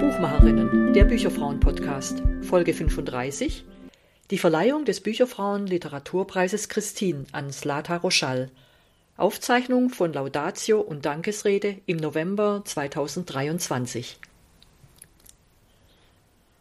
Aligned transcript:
Buchmacherinnen, 0.00 0.92
der 0.94 1.04
Bücherfrauen-Podcast, 1.04 2.24
Folge 2.42 2.74
35. 2.74 3.64
Die 4.32 4.38
Verleihung 4.38 4.84
des 4.84 5.00
Bücherfrauen-Literaturpreises 5.00 6.68
Christine 6.68 7.26
an 7.30 7.52
Slata 7.52 7.98
Roschall. 7.98 8.50
Aufzeichnung 9.16 9.90
von 9.90 10.12
Laudatio 10.12 10.80
und 10.80 11.04
Dankesrede 11.04 11.76
im 11.86 11.98
November 11.98 12.62
2023. 12.64 14.18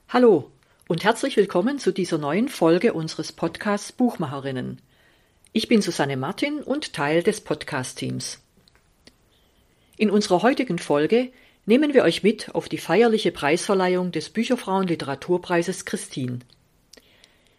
Hallo 0.09 0.51
und 0.89 1.03
herzlich 1.03 1.37
willkommen 1.37 1.77
zu 1.77 1.91
dieser 1.91 2.17
neuen 2.17 2.49
Folge 2.49 2.93
unseres 2.93 3.31
Podcasts 3.31 3.91
Buchmacherinnen. 3.91 4.81
Ich 5.53 5.67
bin 5.67 5.83
Susanne 5.83 6.17
Martin 6.17 6.63
und 6.63 6.93
Teil 6.93 7.21
des 7.21 7.41
Podcast-Teams. 7.41 8.39
In 9.97 10.09
unserer 10.09 10.41
heutigen 10.41 10.79
Folge 10.79 11.31
nehmen 11.67 11.93
wir 11.93 12.01
euch 12.01 12.23
mit 12.23 12.55
auf 12.55 12.69
die 12.69 12.79
feierliche 12.79 13.31
Preisverleihung 13.31 14.11
des 14.11 14.31
Bücherfrauen-Literaturpreises 14.31 15.85
Christine. 15.85 16.39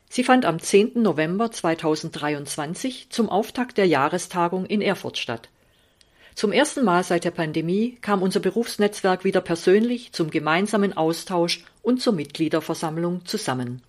Sie 0.08 0.24
fand 0.24 0.44
am 0.44 0.58
10. 0.58 1.00
November 1.00 1.52
2023 1.52 3.10
zum 3.10 3.28
Auftakt 3.28 3.78
der 3.78 3.86
Jahrestagung 3.86 4.66
in 4.66 4.82
Erfurt 4.82 5.18
statt. 5.18 5.50
Zum 6.40 6.52
ersten 6.52 6.86
Mal 6.86 7.04
seit 7.04 7.24
der 7.24 7.32
Pandemie 7.32 7.98
kam 8.00 8.22
unser 8.22 8.40
Berufsnetzwerk 8.40 9.24
wieder 9.24 9.42
persönlich 9.42 10.12
zum 10.12 10.30
gemeinsamen 10.30 10.96
Austausch 10.96 11.62
und 11.82 12.00
zur 12.00 12.14
Mitgliederversammlung 12.14 13.26
zusammen. 13.26 13.82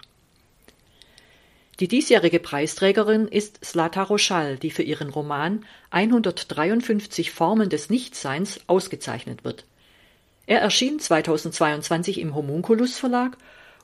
Die 1.79 1.87
diesjährige 1.87 2.41
Preisträgerin 2.41 3.29
ist 3.29 3.63
Slata 3.63 4.03
Roschall, 4.03 4.57
die 4.57 4.69
für 4.69 4.83
ihren 4.83 5.11
Roman 5.11 5.63
153 5.91 7.31
Formen 7.31 7.69
des 7.69 7.89
Nichtseins 7.89 8.59
ausgezeichnet 8.67 9.45
wird. 9.45 9.63
Er 10.45 10.59
erschien 10.59 10.99
2022 10.99 12.19
im 12.19 12.35
Homunculus 12.35 12.99
Verlag 12.99 13.37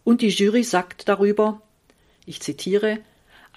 und 0.04 0.20
die 0.20 0.28
Jury 0.28 0.66
sagt 0.66 1.08
darüber, 1.08 1.62
ich 2.26 2.42
zitiere, 2.42 3.00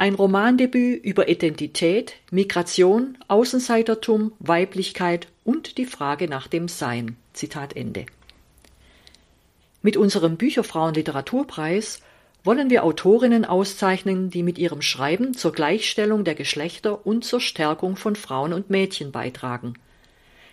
ein 0.00 0.14
Romandebüt 0.14 1.04
über 1.04 1.28
Identität, 1.28 2.14
Migration, 2.30 3.18
Außenseitertum, 3.28 4.32
Weiblichkeit 4.38 5.28
und 5.44 5.76
die 5.76 5.84
Frage 5.84 6.26
nach 6.26 6.46
dem 6.46 6.68
Sein. 6.68 7.18
Zitat 7.34 7.76
Ende. 7.76 8.06
Mit 9.82 9.98
unserem 9.98 10.38
Bücherfrauen-Literaturpreis 10.38 12.00
wollen 12.44 12.70
wir 12.70 12.82
Autorinnen 12.84 13.44
auszeichnen, 13.44 14.30
die 14.30 14.42
mit 14.42 14.56
ihrem 14.56 14.80
Schreiben 14.80 15.34
zur 15.34 15.52
Gleichstellung 15.52 16.24
der 16.24 16.34
Geschlechter 16.34 17.06
und 17.06 17.22
zur 17.22 17.42
Stärkung 17.42 17.96
von 17.96 18.16
Frauen 18.16 18.54
und 18.54 18.70
Mädchen 18.70 19.12
beitragen. 19.12 19.74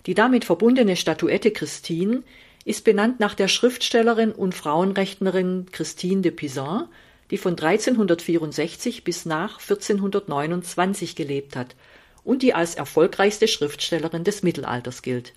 Die 0.08 0.14
damit 0.14 0.44
verbundene 0.44 0.98
Statuette 0.98 1.52
Christine 1.52 2.24
ist 2.66 2.84
benannt 2.84 3.22
nach 3.22 3.34
der 3.34 3.48
Schriftstellerin 3.48 4.34
und 4.34 4.56
Frauenrechtlerin 4.56 5.68
Christine 5.72 6.22
de 6.22 6.32
Pizan, 6.32 6.90
die 7.32 7.38
von 7.38 7.54
1364 7.54 9.04
bis 9.04 9.26
nach 9.26 9.60
1429 9.60 11.16
gelebt 11.16 11.56
hat 11.56 11.76
und 12.24 12.42
die 12.42 12.54
als 12.54 12.76
erfolgreichste 12.76 13.48
Schriftstellerin 13.48 14.24
des 14.24 14.44
Mittelalters 14.44 15.02
gilt. 15.02 15.34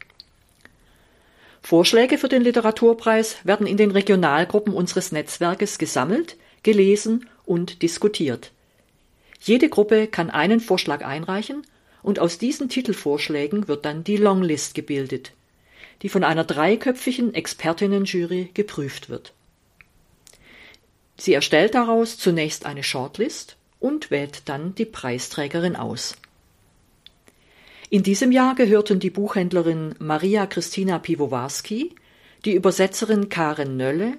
Vorschläge 1.63 2.19
für 2.19 2.29
den 2.29 2.43
Literaturpreis 2.43 3.37
werden 3.45 3.67
in 3.67 3.77
den 3.77 3.91
Regionalgruppen 3.91 4.73
unseres 4.73 5.13
Netzwerkes 5.13 5.79
gesammelt, 5.79 6.37
gelesen 6.63 7.29
und 7.45 7.83
diskutiert. 7.83 8.53
Jede 9.41 9.69
Gruppe 9.69 10.07
kann 10.07 10.31
einen 10.31 10.61
Vorschlag 10.61 11.05
einreichen 11.05 11.67
und 12.03 12.19
aus 12.19 12.39
diesen 12.39 12.69
Titelvorschlägen 12.69 13.69
wird 13.69 13.85
dann 13.85 14.05
die 14.05 14.17
Longlist 14.17 14.75
gebildet, 14.75 15.33
die 16.03 16.09
von 16.09 16.25
einer 16.25 16.45
dreiköpfigen 16.45 17.35
Expertinnenjury 17.35 18.51
geprüft 18.55 19.09
wird. 19.11 19.33
Sie 21.21 21.35
erstellt 21.35 21.75
daraus 21.75 22.17
zunächst 22.17 22.65
eine 22.65 22.83
Shortlist 22.83 23.59
und 23.79 24.11
wählt 24.11 24.49
dann 24.49 24.75
die 24.75 24.87
Preisträgerin 24.87 25.77
aus. 25.77 26.17
In 27.91 28.03
diesem 28.03 28.33
Jahr 28.33 28.55
gehörten 28.55 29.01
die 29.01 29.11
Buchhändlerin 29.11 29.95
Maria 29.99 30.47
Christina 30.47 30.99
Piwowarski, 30.99 31.95
die 32.47 32.55
Übersetzerin 32.55 33.29
Karen 33.29 33.77
Nölle 33.77 34.15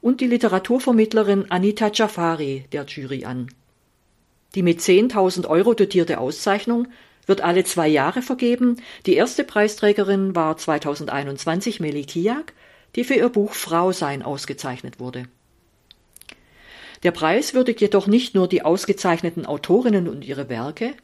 und 0.00 0.20
die 0.20 0.28
Literaturvermittlerin 0.28 1.50
Anita 1.50 1.90
Jafari 1.92 2.66
der 2.70 2.84
Jury 2.84 3.24
an. 3.24 3.48
Die 4.54 4.62
mit 4.62 4.78
10.000 4.78 5.48
Euro 5.48 5.74
dotierte 5.74 6.18
Auszeichnung 6.18 6.86
wird 7.26 7.40
alle 7.40 7.64
zwei 7.64 7.88
Jahre 7.88 8.22
vergeben. 8.22 8.80
Die 9.06 9.14
erste 9.14 9.42
Preisträgerin 9.42 10.36
war 10.36 10.56
2021 10.56 11.80
Meli 11.80 12.04
Kiak, 12.04 12.52
die 12.94 13.02
für 13.02 13.14
ihr 13.14 13.30
Buch 13.30 13.52
Frau 13.52 13.90
sein 13.90 14.22
ausgezeichnet 14.22 15.00
wurde. 15.00 15.24
Der 17.02 17.10
Preis 17.10 17.54
würdigt 17.54 17.80
jedoch 17.80 18.06
nicht 18.06 18.34
nur 18.34 18.48
die 18.48 18.62
ausgezeichneten 18.62 19.46
Autorinnen 19.46 20.08
und 20.08 20.24
ihre 20.24 20.48
Werke, 20.48 20.94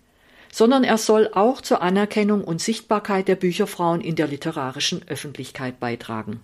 sondern 0.50 0.84
er 0.84 0.98
soll 0.98 1.30
auch 1.32 1.60
zur 1.60 1.82
Anerkennung 1.82 2.44
und 2.44 2.60
Sichtbarkeit 2.60 3.28
der 3.28 3.36
Bücherfrauen 3.36 4.00
in 4.00 4.16
der 4.16 4.26
literarischen 4.26 5.02
Öffentlichkeit 5.08 5.80
beitragen. 5.80 6.40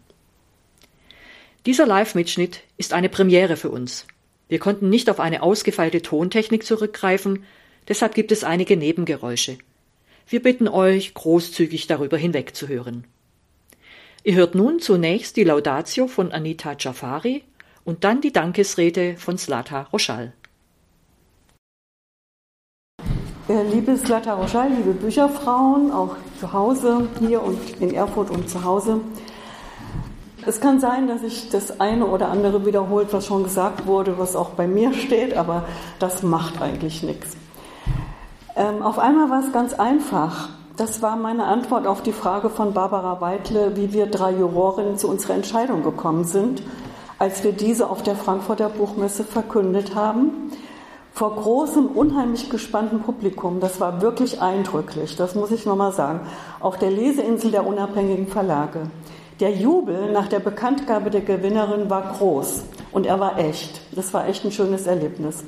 Dieser 1.67 1.87
Live-Mitschnitt 1.87 2.63
ist 2.79 2.95
eine 2.95 3.09
Premiere 3.09 3.57
für 3.57 3.71
uns. 3.71 4.07
Wir 4.49 4.59
konnten 4.59 4.89
nicht 4.89 5.11
auf 5.11 5.21
eine 5.21 5.43
ausgefeilte 5.43 6.01
Tontechnik 6.01 6.65
zurückgreifen, 6.65 7.45
deshalb 7.87 8.15
gibt 8.15 8.33
es 8.33 8.45
einige 8.45 8.77
Nebengeräusche. 8.77 9.59
Wir 10.27 10.43
bitten 10.43 10.69
euch, 10.69 11.13
großzügig 11.13 11.87
darüber 11.87 12.17
hinwegzuhören. 12.17 13.07
Ihr 14.25 14.35
hört 14.35 14.55
nun 14.55 14.81
zunächst 14.81 15.37
die 15.37 15.45
Laudatio 15.45 16.07
von 16.07 16.33
Anita 16.33 16.77
Jafari 16.79 17.45
und 17.89 18.05
dann 18.05 18.21
die 18.21 18.35
Dankesrede 18.35 19.17
von 19.17 19.39
Slata 19.39 19.87
Roschall. 19.95 20.35
Liebe 23.49 23.97
Slata 23.97 24.35
Roschall, 24.35 24.69
liebe 24.69 24.93
Bücherfrauen, 24.93 25.91
auch 25.91 26.17
zu 26.39 26.53
Hause 26.53 27.09
hier 27.19 27.43
und 27.43 27.59
in 27.81 27.95
Erfurt 27.95 28.29
und 28.31 28.51
zu 28.51 28.63
Hause. 28.63 29.01
Es 30.45 30.61
kann 30.61 30.81
sein, 30.81 31.09
dass 31.09 31.23
ich 31.23 31.49
das 31.49 31.81
eine 31.81 32.05
oder 32.05 32.29
andere 32.29 32.67
wiederholt, 32.67 33.09
was 33.13 33.25
schon 33.25 33.43
gesagt 33.43 33.87
wurde, 33.87 34.19
was 34.19 34.37
auch 34.37 34.51
bei 34.51 34.67
mir 34.67 34.93
steht, 34.93 35.35
aber 35.35 35.65
das 35.99 36.23
macht 36.23 36.61
eigentlich 36.61 37.03
nichts. 37.03 37.39
Ähm, 38.55 38.83
auf 38.83 38.99
einmal 38.99 39.31
war 39.31 39.43
es 39.43 39.51
ganz 39.51 39.73
einfach. 39.73 40.51
Das 40.77 41.01
war 41.01 41.17
meine 41.17 41.45
Antwort 41.45 41.87
auf 41.87 42.03
die 42.03 42.13
Frage 42.13 42.51
von 42.51 42.75
Barbara 42.75 43.23
Weidle, 43.23 43.77
wie 43.77 43.95
wir 43.95 44.05
drei 44.07 44.33
Jurorinnen 44.33 44.99
zu 44.99 45.09
unserer 45.09 45.37
Entscheidung 45.37 45.83
gekommen 45.83 46.25
sind 46.25 46.63
als 47.19 47.43
wir 47.43 47.53
diese 47.53 47.91
auf 47.91 48.03
der 48.03 48.17
Frankfurter 48.17 48.69
Buchmesse 48.69 49.25
verkündet 49.25 49.95
haben, 49.95 50.53
vor 51.13 51.35
großem, 51.35 51.87
unheimlich 51.87 52.49
gespannten 52.49 53.01
Publikum. 53.01 53.59
Das 53.59 53.81
war 53.81 54.01
wirklich 54.01 54.41
eindrücklich, 54.41 55.17
das 55.17 55.35
muss 55.35 55.51
ich 55.51 55.67
nochmal 55.67 55.93
sagen. 55.93 56.21
Auf 56.61 56.79
der 56.79 56.93
Leseinsel 56.93 57.51
der 57.51 57.67
unabhängigen 57.67 58.29
Verlage. 58.29 58.83
Der 59.41 59.51
Jubel 59.51 60.13
nach 60.13 60.29
der 60.29 60.39
Bekanntgabe 60.39 61.11
der 61.11 61.23
Gewinnerin 61.23 61.91
war 61.91 62.15
groß 62.17 62.63
und 62.93 63.05
er 63.05 63.19
war 63.19 63.39
echt. 63.39 63.81
Das 63.97 64.15
war 64.15 64.29
echt 64.29 64.45
ein 64.45 64.53
schönes 64.53 64.87
Erlebnis. 64.87 65.45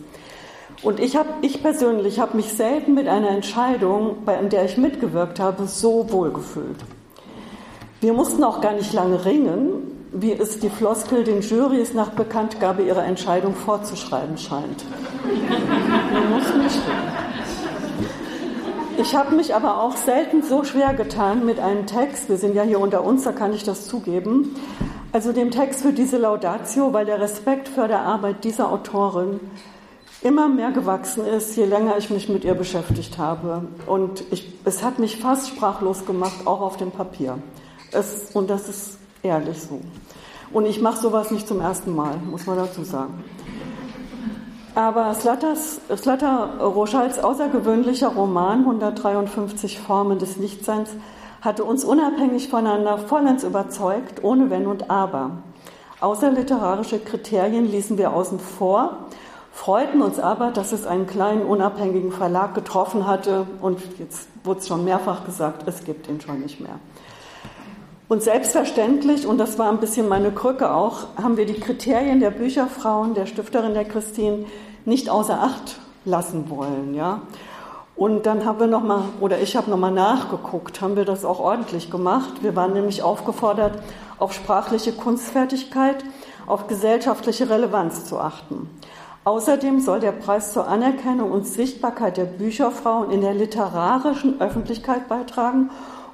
Und 0.82 0.98
ich, 0.98 1.16
hab, 1.16 1.26
ich 1.42 1.62
persönlich 1.62 2.18
habe 2.18 2.36
mich 2.36 2.52
selten 2.52 2.94
mit 2.94 3.06
einer 3.06 3.30
Entscheidung, 3.30 4.24
bei 4.24 4.36
der 4.36 4.64
ich 4.64 4.76
mitgewirkt 4.76 5.38
habe, 5.38 5.66
so 5.66 6.10
wohl 6.10 6.32
gefühlt. 6.32 6.78
Wir 8.00 8.12
mussten 8.12 8.42
auch 8.42 8.60
gar 8.60 8.72
nicht 8.72 8.92
lange 8.92 9.24
ringen 9.24 9.99
wie 10.12 10.32
es 10.32 10.58
die 10.58 10.70
Floskel 10.70 11.24
den 11.24 11.40
Jurys 11.40 11.94
nach 11.94 12.10
Bekanntgabe 12.10 12.82
ihrer 12.82 13.04
Entscheidung 13.04 13.54
vorzuschreiben 13.54 14.36
scheint. 14.38 14.84
Man 16.12 16.30
muss 16.30 16.54
nicht. 16.54 16.80
Ich 18.98 19.14
habe 19.14 19.34
mich 19.34 19.54
aber 19.54 19.82
auch 19.82 19.96
selten 19.96 20.42
so 20.42 20.64
schwer 20.64 20.92
getan 20.94 21.46
mit 21.46 21.58
einem 21.58 21.86
Text, 21.86 22.28
wir 22.28 22.36
sind 22.36 22.54
ja 22.54 22.62
hier 22.62 22.80
unter 22.80 23.02
uns, 23.02 23.24
da 23.24 23.32
kann 23.32 23.54
ich 23.54 23.64
das 23.64 23.86
zugeben, 23.86 24.56
also 25.12 25.32
dem 25.32 25.50
Text 25.50 25.82
für 25.82 25.92
diese 25.92 26.18
Laudatio, 26.18 26.92
weil 26.92 27.06
der 27.06 27.18
Respekt 27.20 27.68
für 27.68 27.88
der 27.88 28.00
Arbeit 28.00 28.44
dieser 28.44 28.70
Autorin 28.70 29.40
immer 30.22 30.48
mehr 30.48 30.70
gewachsen 30.70 31.24
ist, 31.24 31.56
je 31.56 31.64
länger 31.64 31.96
ich 31.96 32.10
mich 32.10 32.28
mit 32.28 32.44
ihr 32.44 32.54
beschäftigt 32.54 33.16
habe. 33.16 33.62
Und 33.86 34.22
ich, 34.30 34.52
es 34.64 34.82
hat 34.82 34.98
mich 34.98 35.16
fast 35.16 35.48
sprachlos 35.48 36.04
gemacht, 36.04 36.46
auch 36.46 36.60
auf 36.60 36.76
dem 36.76 36.90
Papier. 36.90 37.38
Es, 37.92 38.30
und 38.34 38.50
das 38.50 38.68
ist 38.68 38.99
ehrlich 39.22 39.60
so. 39.60 39.80
Und 40.52 40.66
ich 40.66 40.80
mache 40.80 41.00
sowas 41.00 41.30
nicht 41.30 41.46
zum 41.46 41.60
ersten 41.60 41.94
Mal, 41.94 42.16
muss 42.16 42.46
man 42.46 42.56
dazu 42.56 42.82
sagen. 42.84 43.24
Aber 44.74 45.14
Slatter 45.14 46.60
Roschals 46.60 47.18
außergewöhnlicher 47.18 48.08
Roman 48.08 48.60
153 48.60 49.80
Formen 49.80 50.18
des 50.18 50.36
Nichtseins 50.36 50.90
hatte 51.40 51.64
uns 51.64 51.84
unabhängig 51.84 52.48
voneinander 52.48 52.98
vollends 52.98 53.44
überzeugt, 53.44 54.22
ohne 54.22 54.50
Wenn 54.50 54.66
und 54.66 54.90
Aber. 54.90 55.30
Außer 56.00 56.30
literarische 56.30 56.98
Kriterien 56.98 57.70
ließen 57.70 57.98
wir 57.98 58.12
außen 58.12 58.38
vor 58.38 58.98
freuten 59.60 60.00
uns 60.00 60.18
aber, 60.18 60.50
dass 60.52 60.72
es 60.72 60.86
einen 60.86 61.06
kleinen 61.06 61.42
unabhängigen 61.42 62.12
Verlag 62.12 62.54
getroffen 62.54 63.06
hatte 63.06 63.46
und 63.60 63.78
jetzt 63.98 64.28
wurde 64.44 64.60
es 64.60 64.68
schon 64.68 64.84
mehrfach 64.84 65.24
gesagt, 65.26 65.64
es 65.66 65.84
gibt 65.84 66.08
ihn 66.08 66.20
schon 66.20 66.40
nicht 66.40 66.60
mehr. 66.60 66.78
Und 68.10 68.24
selbstverständlich, 68.24 69.24
und 69.24 69.38
das 69.38 69.56
war 69.56 69.68
ein 69.70 69.78
bisschen 69.78 70.08
meine 70.08 70.32
Krücke 70.32 70.74
auch, 70.74 71.04
haben 71.16 71.36
wir 71.36 71.46
die 71.46 71.60
Kriterien 71.60 72.18
der 72.18 72.32
Bücherfrauen, 72.32 73.14
der 73.14 73.26
Stifterin 73.26 73.72
der 73.72 73.84
Christine, 73.84 74.46
nicht 74.84 75.08
außer 75.08 75.40
Acht 75.40 75.78
lassen 76.04 76.50
wollen. 76.50 76.92
Ja? 76.94 77.22
Und 77.94 78.26
dann 78.26 78.44
haben 78.44 78.58
wir 78.58 78.66
nochmal, 78.66 79.04
oder 79.20 79.40
ich 79.40 79.54
habe 79.54 79.70
nochmal 79.70 79.92
nachgeguckt, 79.92 80.80
haben 80.80 80.96
wir 80.96 81.04
das 81.04 81.24
auch 81.24 81.38
ordentlich 81.38 81.88
gemacht. 81.88 82.42
Wir 82.42 82.56
waren 82.56 82.72
nämlich 82.72 83.04
aufgefordert, 83.04 83.80
auf 84.18 84.32
sprachliche 84.32 84.90
Kunstfertigkeit, 84.90 86.04
auf 86.48 86.66
gesellschaftliche 86.66 87.48
Relevanz 87.48 88.06
zu 88.06 88.18
achten. 88.18 88.68
Außerdem 89.22 89.78
soll 89.78 90.00
der 90.00 90.10
Preis 90.10 90.52
zur 90.52 90.66
Anerkennung 90.66 91.30
und 91.30 91.46
Sichtbarkeit 91.46 92.16
der 92.16 92.24
Bücherfrauen 92.24 93.12
in 93.12 93.20
der 93.20 93.34
literarischen 93.34 94.40
Öffentlichkeit 94.40 95.06
beitragen 95.06 95.70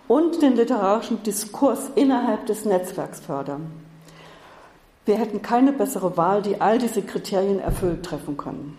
und 0.08 0.43
den 0.43 0.56
literarischen 0.56 1.23
Diskurs 1.23 1.91
innerhalb 1.94 2.47
des 2.47 2.64
Netzwerks 2.64 3.20
fördern. 3.20 3.70
Wir 5.05 5.17
hätten 5.17 5.43
keine 5.43 5.73
bessere 5.73 6.17
Wahl, 6.17 6.43
die 6.43 6.61
all 6.61 6.79
diese 6.79 7.03
Kriterien 7.03 7.61
erfüllt 7.61 8.05
treffen 8.05 8.37
können. 8.37 8.76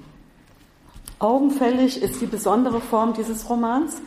Augenfällig 1.20 2.02
ist 2.02 2.22
die 2.22 2.26
besondere 2.26 2.82
Form 2.82 3.14
dieses 3.14 3.50
Romans, 3.50 4.02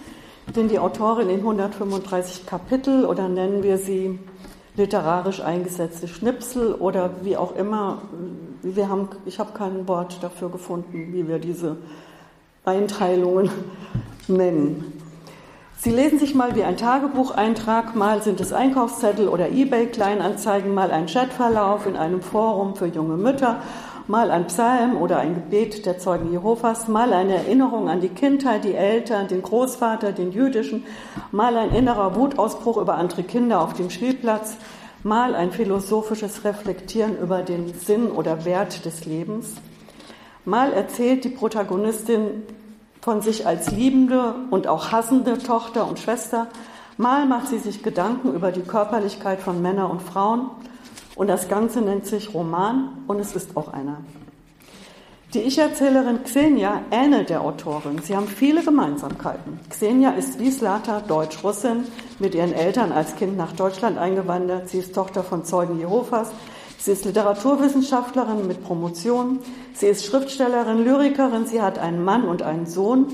den 0.55 0.69
die 0.69 0.79
Autorin 0.79 1.31
in 1.31 1.41
135 1.41 2.47
Kapitel 2.47 3.05
oder 3.05 3.29
nennen 3.29 3.63
wir 3.63 3.79
sie 3.79 4.19
literarisch 4.77 5.41
eingesetzte 5.41 6.09
Schnipsel 6.09 6.75
oder 6.75 7.11
wie 7.23 7.37
auch 7.37 7.57
immer, 7.57 8.03
wir 8.63 8.89
haben, 8.89 9.09
ich 9.27 9.39
habe 9.39 9.53
kein 9.53 9.89
Wort 9.89 10.23
dafür 10.23 10.51
gefunden, 10.51 11.13
wie 11.13 11.27
wir 11.27 11.39
diese 11.39 11.77
Einteilungen 12.65 13.51
nennen. 14.29 15.00
Sie 15.83 15.91
lesen 15.91 16.19
sich 16.19 16.35
mal 16.35 16.55
wie 16.57 16.63
ein 16.63 16.77
Tagebucheintrag, 16.77 17.97
mal 17.97 18.23
sind 18.23 18.39
es 18.43 18.53
Einkaufszettel 18.53 19.29
oder 19.29 19.49
eBay-Kleinanzeigen, 19.49 20.75
mal 20.75 20.91
ein 20.91 21.07
Chatverlauf 21.07 21.87
in 21.87 21.97
einem 21.97 22.21
Forum 22.21 22.77
für 22.77 22.85
junge 22.85 23.17
Mütter, 23.17 23.63
mal 24.07 24.31
ein 24.31 24.47
Psalm 24.49 24.99
oder 24.99 25.21
ein 25.21 25.35
Gebet 25.35 25.87
der 25.87 25.99
Zeugen 25.99 26.33
Jehovas, 26.33 26.87
mal 26.87 27.15
eine 27.15 27.37
Erinnerung 27.37 27.89
an 27.89 28.03
die 28.03 28.11
Kindheit, 28.11 28.65
die 28.65 28.75
Eltern, 28.75 29.29
den 29.29 29.41
Großvater, 29.41 30.13
den 30.13 30.33
jüdischen, 30.33 30.85
mal 31.33 31.57
ein 31.57 31.71
innerer 31.71 32.15
Wutausbruch 32.15 32.77
über 32.77 32.97
andere 32.97 33.23
Kinder 33.23 33.63
auf 33.63 33.73
dem 33.73 33.89
Spielplatz, 33.89 34.59
mal 35.03 35.35
ein 35.35 35.51
philosophisches 35.51 36.45
Reflektieren 36.45 37.17
über 37.19 37.41
den 37.41 37.73
Sinn 37.73 38.11
oder 38.11 38.45
Wert 38.45 38.85
des 38.85 39.07
Lebens. 39.07 39.55
Mal 40.45 40.75
erzählt 40.75 41.25
die 41.25 41.31
Protagonistin 41.31 42.43
von 43.01 43.23
sich 43.23 43.47
als 43.47 43.71
liebende 43.71 44.35
und 44.51 44.67
auch 44.67 44.93
hassende 44.93 45.39
Tochter 45.39 45.87
und 45.89 45.99
Schwester. 45.99 46.49
Mal 46.97 47.27
macht 47.27 47.49
sie 47.49 47.59
sich 47.59 47.83
Gedanken 47.83 48.35
über 48.35 48.53
die 48.53 48.63
Körperlichkeit 48.63 49.41
von 49.41 49.63
Männern 49.63 49.91
und 49.91 50.03
Frauen. 50.03 50.51
Und 51.17 51.29
das 51.29 51.49
Ganze 51.49 51.81
nennt 51.81 52.07
sich 52.07 52.35
Roman 52.35 52.91
und 53.07 53.21
es 53.21 53.35
ist 53.35 53.57
auch 53.57 53.73
einer. 53.73 53.99
Die 55.33 55.41
Ich-Erzählerin 55.41 56.25
Xenia 56.25 56.83
ähnelt 56.91 57.31
der 57.31 57.43
Autorin. 57.43 58.01
Sie 58.03 58.17
haben 58.17 58.27
viele 58.27 58.65
Gemeinsamkeiten. 58.65 59.61
Xenia 59.69 60.11
ist 60.11 60.41
wie 60.41 60.51
Slata 60.51 61.03
Deutsch-Russin, 61.03 61.85
mit 62.19 62.35
ihren 62.35 62.53
Eltern 62.53 62.91
als 62.91 63.15
Kind 63.15 63.37
nach 63.37 63.53
Deutschland 63.53 63.97
eingewandert. 63.97 64.69
Sie 64.69 64.79
ist 64.79 64.93
Tochter 64.93 65.23
von 65.23 65.45
Zeugen 65.45 65.79
Jehovas. 65.79 66.33
Sie 66.81 66.93
ist 66.93 67.05
Literaturwissenschaftlerin 67.05 68.47
mit 68.47 68.65
Promotion. 68.65 69.41
Sie 69.75 69.87
ist 69.87 70.07
Schriftstellerin, 70.07 70.83
Lyrikerin. 70.83 71.45
Sie 71.45 71.61
hat 71.61 71.79
einen 71.79 72.03
Mann 72.03 72.25
und 72.25 72.41
einen 72.41 72.65
Sohn. 72.65 73.09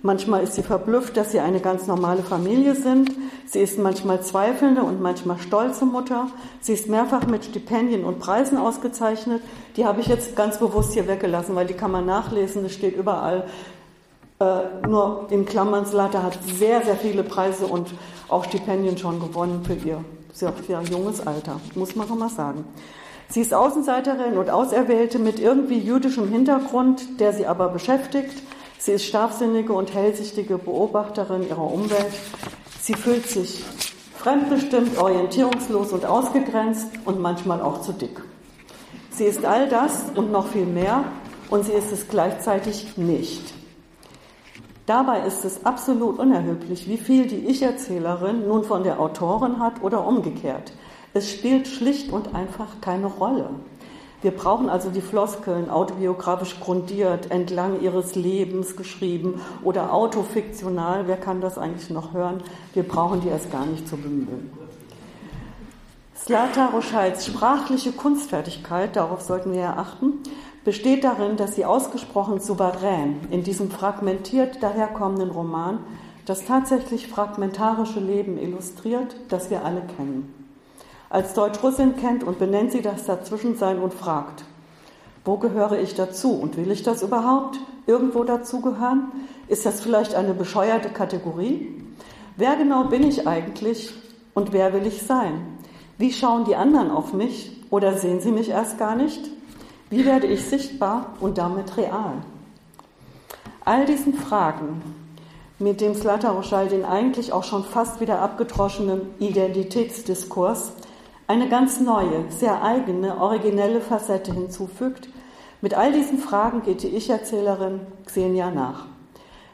Manchmal 0.00 0.42
ist 0.42 0.54
sie 0.54 0.62
verblüfft, 0.62 1.18
dass 1.18 1.30
sie 1.30 1.40
eine 1.40 1.60
ganz 1.60 1.86
normale 1.86 2.22
Familie 2.22 2.74
sind. 2.74 3.12
Sie 3.44 3.58
ist 3.58 3.78
manchmal 3.78 4.22
zweifelnde 4.22 4.82
und 4.82 5.02
manchmal 5.02 5.38
stolze 5.38 5.84
Mutter. 5.84 6.28
Sie 6.62 6.72
ist 6.72 6.88
mehrfach 6.88 7.26
mit 7.26 7.44
Stipendien 7.44 8.04
und 8.04 8.20
Preisen 8.20 8.56
ausgezeichnet. 8.56 9.42
Die 9.76 9.84
habe 9.84 10.00
ich 10.00 10.06
jetzt 10.06 10.34
ganz 10.34 10.58
bewusst 10.58 10.94
hier 10.94 11.06
weggelassen, 11.06 11.54
weil 11.54 11.66
die 11.66 11.74
kann 11.74 11.90
man 11.90 12.06
nachlesen. 12.06 12.64
Es 12.64 12.72
steht 12.72 12.96
überall. 12.96 13.44
Äh, 14.40 14.86
nur 14.88 15.26
in 15.28 15.44
Klammern, 15.44 15.84
Slater 15.84 16.22
hat 16.22 16.38
sehr, 16.46 16.80
sehr 16.82 16.96
viele 16.96 17.22
Preise 17.22 17.66
und 17.66 17.92
auch 18.28 18.44
Stipendien 18.44 18.96
schon 18.96 19.20
gewonnen 19.20 19.62
für 19.62 19.74
ihr 19.74 20.02
sehr, 20.32 20.52
sehr 20.66 20.82
junges 20.82 21.26
Alter, 21.26 21.60
muss 21.74 21.94
man 21.96 22.08
schon 22.08 22.18
mal 22.18 22.30
sagen. 22.30 22.64
Sie 23.30 23.40
ist 23.40 23.54
Außenseiterin 23.54 24.36
und 24.36 24.50
Auserwählte 24.50 25.20
mit 25.20 25.38
irgendwie 25.38 25.78
jüdischem 25.78 26.28
Hintergrund, 26.28 27.20
der 27.20 27.32
sie 27.32 27.46
aber 27.46 27.68
beschäftigt. 27.68 28.42
Sie 28.78 28.90
ist 28.90 29.04
scharfsinnige 29.04 29.72
und 29.72 29.94
hellsichtige 29.94 30.58
Beobachterin 30.58 31.48
ihrer 31.48 31.72
Umwelt. 31.72 32.12
Sie 32.80 32.94
fühlt 32.94 33.28
sich 33.28 33.64
fremdbestimmt, 34.16 34.98
orientierungslos 34.98 35.92
und 35.92 36.06
ausgegrenzt 36.06 36.88
und 37.04 37.20
manchmal 37.20 37.62
auch 37.62 37.82
zu 37.82 37.92
dick. 37.92 38.20
Sie 39.10 39.26
ist 39.26 39.44
all 39.44 39.68
das 39.68 40.06
und 40.16 40.32
noch 40.32 40.48
viel 40.48 40.66
mehr 40.66 41.04
und 41.50 41.64
sie 41.64 41.72
ist 41.72 41.92
es 41.92 42.08
gleichzeitig 42.08 42.96
nicht. 42.96 43.54
Dabei 44.86 45.20
ist 45.24 45.44
es 45.44 45.64
absolut 45.64 46.18
unerheblich, 46.18 46.88
wie 46.88 46.96
viel 46.96 47.28
die 47.28 47.46
Ich-Erzählerin 47.46 48.48
nun 48.48 48.64
von 48.64 48.82
der 48.82 48.98
Autorin 48.98 49.60
hat 49.60 49.82
oder 49.82 50.04
umgekehrt. 50.04 50.72
Es 51.12 51.30
spielt 51.30 51.66
schlicht 51.66 52.12
und 52.12 52.34
einfach 52.34 52.80
keine 52.80 53.06
Rolle. 53.06 53.50
Wir 54.22 54.32
brauchen 54.32 54.68
also 54.68 54.90
die 54.90 55.00
Floskeln 55.00 55.70
autobiografisch 55.70 56.60
grundiert, 56.60 57.30
entlang 57.30 57.80
ihres 57.80 58.14
Lebens 58.16 58.76
geschrieben 58.76 59.40
oder 59.64 59.94
autofiktional. 59.94 61.08
Wer 61.08 61.16
kann 61.16 61.40
das 61.40 61.56
eigentlich 61.56 61.88
noch 61.88 62.12
hören? 62.12 62.42
Wir 62.74 62.82
brauchen 62.82 63.22
die 63.22 63.28
erst 63.28 63.50
gar 63.50 63.64
nicht 63.64 63.88
zu 63.88 63.96
bemühen. 63.96 64.50
Slata 66.14 66.66
Roscheids 66.66 67.24
sprachliche 67.24 67.92
Kunstfertigkeit, 67.92 68.94
darauf 68.94 69.22
sollten 69.22 69.54
wir 69.54 69.78
achten, 69.78 70.18
besteht 70.66 71.02
darin, 71.02 71.38
dass 71.38 71.54
sie 71.56 71.64
ausgesprochen 71.64 72.40
souverän 72.40 73.20
in 73.30 73.42
diesem 73.42 73.70
fragmentiert 73.70 74.62
daherkommenden 74.62 75.30
Roman 75.30 75.78
das 76.26 76.44
tatsächlich 76.44 77.08
fragmentarische 77.08 78.00
Leben 78.00 78.36
illustriert, 78.36 79.16
das 79.30 79.48
wir 79.48 79.64
alle 79.64 79.80
kennen. 79.96 80.39
Als 81.10 81.34
Deutsch-Russin 81.34 81.96
kennt 81.96 82.22
und 82.22 82.38
benennt 82.38 82.70
sie 82.70 82.82
das 82.82 83.04
Dazwischensein 83.04 83.80
und 83.80 83.92
fragt, 83.92 84.44
wo 85.24 85.38
gehöre 85.38 85.80
ich 85.80 85.96
dazu 85.96 86.34
und 86.34 86.56
will 86.56 86.70
ich 86.70 86.84
das 86.84 87.02
überhaupt? 87.02 87.58
Irgendwo 87.88 88.22
dazugehören? 88.22 89.10
Ist 89.48 89.66
das 89.66 89.80
vielleicht 89.80 90.14
eine 90.14 90.34
bescheuerte 90.34 90.88
Kategorie? 90.88 91.74
Wer 92.36 92.54
genau 92.54 92.84
bin 92.84 93.02
ich 93.02 93.26
eigentlich 93.26 93.92
und 94.34 94.52
wer 94.52 94.72
will 94.72 94.86
ich 94.86 95.02
sein? 95.02 95.58
Wie 95.98 96.12
schauen 96.12 96.44
die 96.44 96.54
anderen 96.54 96.92
auf 96.92 97.12
mich 97.12 97.60
oder 97.70 97.98
sehen 97.98 98.20
sie 98.20 98.30
mich 98.30 98.50
erst 98.50 98.78
gar 98.78 98.94
nicht? 98.94 99.28
Wie 99.90 100.06
werde 100.06 100.28
ich 100.28 100.44
sichtbar 100.44 101.14
und 101.18 101.38
damit 101.38 101.76
real? 101.76 102.22
All 103.64 103.84
diesen 103.84 104.14
Fragen, 104.14 104.80
mit 105.58 105.80
dem 105.80 105.96
Slata 105.96 106.40
den 106.70 106.84
eigentlich 106.84 107.32
auch 107.32 107.44
schon 107.44 107.64
fast 107.64 108.00
wieder 108.00 108.20
abgedroschenen 108.20 109.02
Identitätsdiskurs 109.18 110.70
eine 111.30 111.48
ganz 111.48 111.78
neue, 111.78 112.24
sehr 112.28 112.60
eigene, 112.60 113.16
originelle 113.20 113.80
Facette 113.80 114.32
hinzufügt. 114.32 115.08
Mit 115.60 115.74
all 115.74 115.92
diesen 115.92 116.18
Fragen 116.18 116.64
geht 116.64 116.82
die 116.82 116.88
Ich-Erzählerin 116.88 117.82
Xenia 118.04 118.50
nach. 118.50 118.86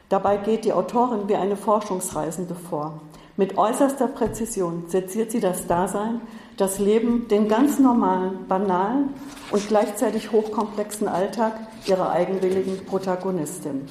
Dabei 0.09 0.37
geht 0.37 0.65
die 0.65 0.73
Autorin 0.73 1.27
wie 1.29 1.35
eine 1.35 1.55
Forschungsreisende 1.55 2.55
vor. 2.55 3.01
Mit 3.35 3.59
äußerster 3.59 4.07
Präzision 4.07 4.85
seziert 4.87 5.29
sie 5.29 5.39
das 5.39 5.67
Dasein, 5.67 6.21
das 6.57 6.79
Leben, 6.79 7.27
den 7.27 7.47
ganz 7.47 7.77
normalen, 7.77 8.47
banalen 8.47 9.13
und 9.51 9.67
gleichzeitig 9.67 10.31
hochkomplexen 10.31 11.07
Alltag 11.07 11.59
ihrer 11.85 12.09
eigenwilligen 12.09 12.85
Protagonistin. 12.87 13.85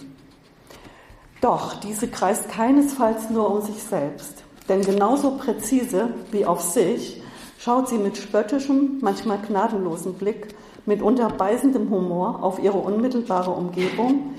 Doch 1.41 1.75
diese 1.75 2.09
kreist 2.09 2.49
keinesfalls 2.49 3.31
nur 3.31 3.49
um 3.49 3.61
sich 3.61 3.81
selbst, 3.81 4.43
denn 4.69 4.83
genauso 4.83 5.37
präzise 5.37 6.09
wie 6.33 6.45
auf 6.45 6.61
sich 6.63 7.23
schaut 7.59 7.89
sie 7.89 7.99
mit 7.99 8.17
spöttischem, 8.17 8.99
manchmal 9.01 9.39
gnadenlosen 9.39 10.15
Blick, 10.15 10.55
mit 10.87 11.03
unterbeißendem 11.03 11.91
Humor 11.91 12.43
auf 12.43 12.59
ihre 12.59 12.79
unmittelbare 12.79 13.51
Umgebung. 13.51 14.35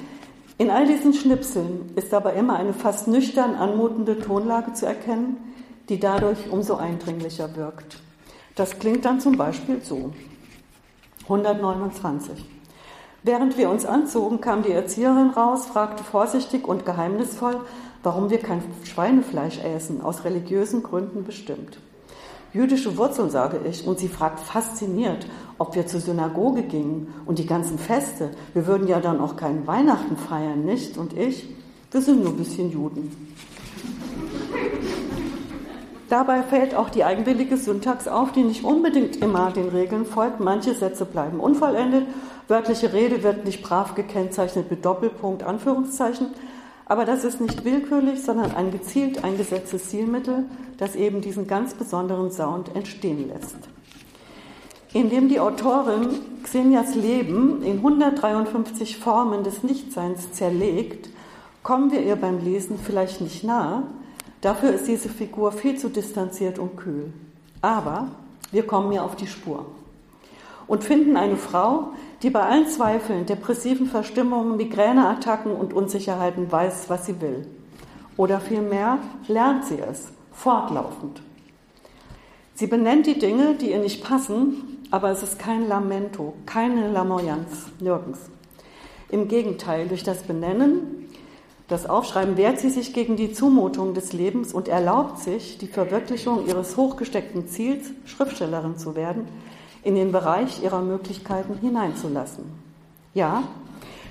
In 0.57 0.71
all 0.71 0.87
diesen 0.87 1.13
Schnipseln 1.13 1.91
ist 1.95 2.13
aber 2.13 2.33
immer 2.33 2.55
eine 2.55 2.73
fast 2.73 3.07
nüchtern 3.07 3.55
anmutende 3.55 4.19
Tonlage 4.19 4.73
zu 4.73 4.85
erkennen, 4.85 5.37
die 5.89 5.99
dadurch 5.99 6.49
umso 6.49 6.75
eindringlicher 6.75 7.55
wirkt. 7.55 7.99
Das 8.55 8.79
klingt 8.79 9.05
dann 9.05 9.19
zum 9.19 9.37
Beispiel 9.37 9.81
so. 9.83 10.13
129. 11.23 12.45
Während 13.23 13.57
wir 13.57 13.69
uns 13.69 13.85
anzogen, 13.85 14.39
kam 14.39 14.63
die 14.63 14.71
Erzieherin 14.71 15.31
raus, 15.31 15.65
fragte 15.65 16.03
vorsichtig 16.03 16.67
und 16.67 16.85
geheimnisvoll, 16.85 17.59
warum 18.01 18.29
wir 18.29 18.39
kein 18.39 18.63
Schweinefleisch 18.83 19.59
essen, 19.59 20.01
aus 20.01 20.23
religiösen 20.23 20.81
Gründen 20.81 21.25
bestimmt. 21.25 21.77
Jüdische 22.57 22.97
Wurzeln, 22.97 23.29
sage 23.29 23.59
ich. 23.69 23.85
Und 23.85 23.99
sie 23.99 24.07
fragt 24.07 24.39
fasziniert, 24.39 25.27
ob 25.59 25.75
wir 25.75 25.85
zur 25.85 25.99
Synagoge 25.99 26.63
gingen 26.63 27.13
und 27.27 27.37
die 27.37 27.45
ganzen 27.45 27.77
Feste. 27.77 28.31
Wir 28.55 28.65
würden 28.65 28.87
ja 28.87 28.99
dann 28.99 29.19
auch 29.21 29.35
keinen 29.35 29.67
Weihnachten 29.67 30.17
feiern, 30.17 30.65
nicht? 30.65 30.97
Und 30.97 31.15
ich, 31.15 31.47
wir 31.91 32.01
sind 32.01 32.23
nur 32.23 32.33
ein 32.33 32.37
bisschen 32.37 32.71
Juden. 32.71 33.15
Dabei 36.09 36.41
fällt 36.41 36.73
auch 36.73 36.89
die 36.89 37.03
eigenwillige 37.03 37.57
Syntax 37.57 38.07
auf, 38.07 38.31
die 38.31 38.41
nicht 38.41 38.63
unbedingt 38.63 39.17
immer 39.17 39.51
den 39.51 39.69
Regeln 39.69 40.05
folgt. 40.05 40.39
Manche 40.39 40.73
Sätze 40.73 41.05
bleiben 41.05 41.39
unvollendet. 41.39 42.07
Wörtliche 42.47 42.91
Rede 42.91 43.21
wird 43.21 43.45
nicht 43.45 43.61
brav 43.61 43.93
gekennzeichnet 43.93 44.71
mit 44.71 44.83
Doppelpunkt, 44.83 45.43
Anführungszeichen. 45.43 46.27
Aber 46.87 47.05
das 47.05 47.23
ist 47.23 47.41
nicht 47.41 47.65
willkürlich, 47.65 48.23
sondern 48.23 48.51
ein 48.51 48.71
gezielt 48.71 49.23
eingesetztes 49.23 49.89
Zielmittel, 49.89 50.45
das 50.77 50.95
eben 50.95 51.21
diesen 51.21 51.47
ganz 51.47 51.73
besonderen 51.73 52.31
Sound 52.31 52.75
entstehen 52.75 53.27
lässt. 53.27 53.57
Indem 54.93 55.27
die 55.27 55.39
Autorin 55.39 56.07
Xenias 56.43 56.95
Leben 56.95 57.61
in 57.61 57.77
153 57.77 58.97
Formen 58.97 59.43
des 59.43 59.63
Nichtseins 59.63 60.31
zerlegt, 60.31 61.09
kommen 61.61 61.91
wir 61.91 62.01
ihr 62.01 62.15
beim 62.15 62.39
Lesen 62.43 62.79
vielleicht 62.81 63.19
nicht 63.19 63.43
nahe, 63.43 63.83
Dafür 64.41 64.73
ist 64.73 64.87
diese 64.87 65.09
Figur 65.09 65.51
viel 65.51 65.77
zu 65.77 65.89
distanziert 65.89 66.59
und 66.59 66.77
kühl. 66.77 67.11
Aber 67.61 68.09
wir 68.51 68.67
kommen 68.67 68.91
ihr 68.91 69.03
auf 69.03 69.15
die 69.15 69.27
Spur 69.27 69.65
und 70.67 70.83
finden 70.83 71.17
eine 71.17 71.37
Frau, 71.37 71.89
die 72.21 72.29
bei 72.29 72.41
allen 72.41 72.67
Zweifeln, 72.67 73.25
depressiven 73.25 73.87
Verstimmungen, 73.87 74.57
Migräneattacken 74.57 75.51
und 75.51 75.73
Unsicherheiten 75.73 76.51
weiß, 76.51 76.89
was 76.89 77.05
sie 77.05 77.21
will. 77.21 77.47
Oder 78.17 78.39
vielmehr 78.39 78.99
lernt 79.27 79.65
sie 79.65 79.79
es, 79.79 80.11
fortlaufend. 80.31 81.21
Sie 82.55 82.67
benennt 82.67 83.05
die 83.05 83.19
Dinge, 83.19 83.53
die 83.53 83.71
ihr 83.71 83.79
nicht 83.79 84.03
passen, 84.03 84.85
aber 84.89 85.11
es 85.11 85.21
ist 85.21 85.37
kein 85.37 85.67
Lamento, 85.67 86.33
keine 86.45 86.91
Lamoyanz, 86.91 87.67
nirgends. 87.79 88.19
Im 89.09 89.27
Gegenteil, 89.27 89.87
durch 89.87 90.03
das 90.03 90.23
Benennen 90.23 91.07
das 91.67 91.85
Aufschreiben 91.85 92.37
wehrt 92.37 92.59
sie 92.59 92.69
sich 92.69 92.93
gegen 92.93 93.17
die 93.17 93.33
Zumutung 93.33 93.93
des 93.93 94.13
Lebens 94.13 94.53
und 94.53 94.69
erlaubt 94.69 95.19
sich, 95.19 95.57
die 95.57 95.67
Verwirklichung 95.67 96.47
ihres 96.47 96.77
hochgesteckten 96.77 97.49
Ziels, 97.49 97.91
Schriftstellerin 98.05 98.77
zu 98.77 98.95
werden, 98.95 99.27
in 99.83 99.95
den 99.95 100.11
Bereich 100.11 100.63
ihrer 100.63 100.81
Möglichkeiten 100.81 101.57
hineinzulassen. 101.59 102.45
Ja, 103.13 103.43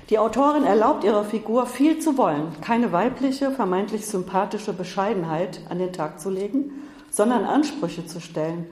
die 0.09 0.19
Autorin 0.19 0.63
erlaubt 0.63 1.03
ihrer 1.03 1.25
Figur 1.25 1.65
viel 1.65 1.99
zu 1.99 2.17
wollen, 2.17 2.53
keine 2.61 2.93
weibliche, 2.93 3.51
vermeintlich 3.51 4.05
sympathische 4.05 4.71
Bescheidenheit 4.71 5.59
an 5.69 5.79
den 5.79 5.91
Tag 5.91 6.19
zu 6.21 6.29
legen, 6.29 6.71
sondern 7.11 7.43
Ansprüche 7.43 8.05
zu 8.05 8.21
stellen, 8.21 8.67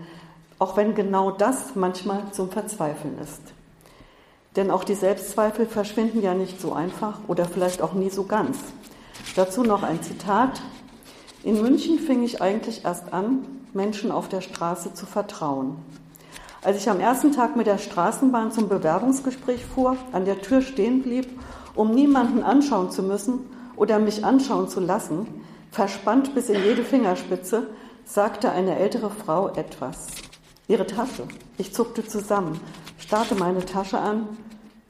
auch 0.60 0.78
wenn 0.78 0.96
genau 0.96 1.32
das 1.32 1.76
manchmal 1.76 2.24
zum 2.32 2.50
Verzweifeln 2.50 3.18
ist. 3.20 3.42
Denn 4.56 4.72
auch 4.72 4.86
die 4.86 4.96
Selbstzweifel 4.96 5.66
verschwinden 5.66 6.22
ja 6.22 6.34
nicht 6.34 6.62
so 6.62 6.72
einfach 6.72 7.20
oder 7.28 7.46
vielleicht 7.46 7.82
auch 7.82 7.94
nie 7.94 8.10
so 8.10 8.24
ganz. 8.24 8.58
Dazu 9.36 9.64
noch 9.64 9.84
ein 9.84 10.02
Zitat. 10.02 10.62
In 11.44 11.62
München 11.62 12.00
fing 12.00 12.24
ich 12.24 12.42
eigentlich 12.42 12.86
erst 12.86 13.12
an, 13.12 13.46
Menschen 13.74 14.12
auf 14.12 14.30
der 14.30 14.40
Straße 14.40 14.94
zu 14.94 15.06
vertrauen. 15.06 15.76
Als 16.66 16.78
ich 16.78 16.90
am 16.90 17.00
ersten 17.00 17.32
Tag 17.32 17.56
mit 17.56 17.68
der 17.68 17.78
Straßenbahn 17.78 18.52
zum 18.52 18.68
Bewerbungsgespräch 18.68 19.64
fuhr, 19.64 19.98
an 20.12 20.26
der 20.26 20.42
Tür 20.42 20.64
stehen 20.64 21.04
blieb, 21.04 21.28
um 21.76 21.92
niemanden 21.94 22.42
anschauen 22.42 22.90
zu 22.90 23.04
müssen 23.04 23.40
oder 23.76 24.00
mich 24.00 24.26
anschauen 24.26 24.68
zu 24.68 24.80
lassen, 24.80 25.28
verspannt 25.70 26.34
bis 26.34 26.50
in 26.50 26.64
jede 26.64 26.84
Fingerspitze, 26.84 27.68
sagte 28.04 28.52
eine 28.52 28.80
ältere 28.80 29.12
Frau 29.12 29.50
etwas. 29.50 30.08
Ihre 30.68 30.88
Tasche. 30.88 31.28
Ich 31.60 31.72
zuckte 31.72 32.04
zusammen, 32.04 32.60
starrte 32.98 33.36
meine 33.36 33.64
Tasche 33.64 34.00
an 34.00 34.28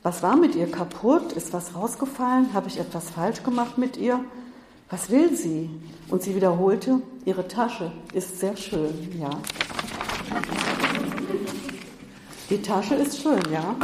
was 0.05 0.21
war 0.21 0.35
mit 0.35 0.53
ihr 0.53 0.69
kaputt? 0.69 1.33
Ist 1.33 1.51
was 1.51 1.73
rausgefallen? 1.73 2.53
Habe 2.53 2.67
ich 2.67 2.79
etwas 2.79 3.09
falsch 3.09 3.41
gemacht 3.41 3.79
mit 3.79 3.97
ihr? 3.97 4.23
Was 4.91 5.09
will 5.09 5.35
sie? 5.35 5.67
Und 6.09 6.21
sie 6.21 6.35
wiederholte, 6.35 7.01
ihre 7.25 7.47
Tasche 7.47 7.91
ist 8.13 8.39
sehr 8.39 8.55
schön, 8.55 8.93
ja. 9.19 9.31
Die 12.51 12.61
Tasche 12.61 12.93
ist 12.93 13.19
schön, 13.19 13.41
ja. 13.51 13.75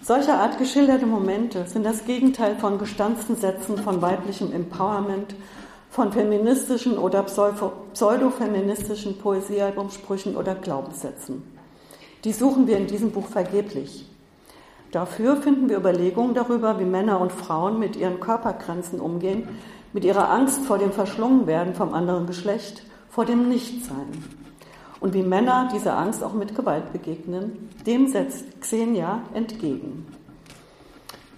Solche 0.00 0.32
Art 0.32 0.56
geschilderte 0.56 1.04
Momente 1.04 1.66
sind 1.66 1.84
das 1.84 2.06
Gegenteil 2.06 2.56
von 2.56 2.78
gestanzten 2.78 3.36
Sätzen 3.36 3.76
von 3.76 4.00
weiblichem 4.00 4.50
Empowerment, 4.50 5.34
von 5.90 6.10
feministischen 6.10 6.96
oder 6.96 7.22
pseudofeministischen 7.22 9.18
Poesiealbumsprüchen 9.18 10.36
oder 10.36 10.54
Glaubenssätzen. 10.54 11.42
Die 12.24 12.32
suchen 12.32 12.66
wir 12.66 12.78
in 12.78 12.86
diesem 12.86 13.10
Buch 13.10 13.26
vergeblich. 13.26 14.08
Dafür 14.90 15.36
finden 15.36 15.68
wir 15.68 15.76
Überlegungen 15.76 16.32
darüber, 16.32 16.80
wie 16.80 16.84
Männer 16.84 17.20
und 17.20 17.32
Frauen 17.32 17.78
mit 17.78 17.94
ihren 17.94 18.20
Körpergrenzen 18.20 19.00
umgehen, 19.00 19.48
mit 19.92 20.06
ihrer 20.06 20.30
Angst 20.30 20.64
vor 20.64 20.78
dem 20.78 20.92
Verschlungenwerden 20.92 21.74
vom 21.74 21.92
anderen 21.92 22.26
Geschlecht, 22.26 22.84
vor 23.10 23.26
dem 23.26 23.50
Nichtsein. 23.50 24.41
Und 25.02 25.14
wie 25.14 25.24
Männer 25.24 25.68
dieser 25.74 25.98
Angst 25.98 26.22
auch 26.22 26.32
mit 26.32 26.54
Gewalt 26.54 26.92
begegnen, 26.92 27.68
dem 27.84 28.06
setzt 28.06 28.60
Xenia 28.60 29.22
entgegen. 29.34 30.06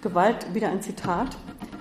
Gewalt, 0.01 0.53
wieder 0.53 0.69
ein 0.69 0.83
Zitat. 0.83 1.35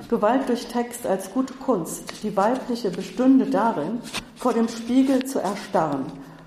Gewalt 0.09 0.49
durch 0.49 0.67
Text 0.67 1.07
als 1.07 1.31
gute 1.31 1.53
Kunst, 1.53 2.23
die 2.23 2.35
weibliche 2.35 2.91
bestünde 2.91 3.45
darin, 3.45 4.00
vor 4.35 4.55
dem 4.55 4.69
Spiegel 4.69 5.26
zu 5.26 5.41
erstarren, 5.41 6.07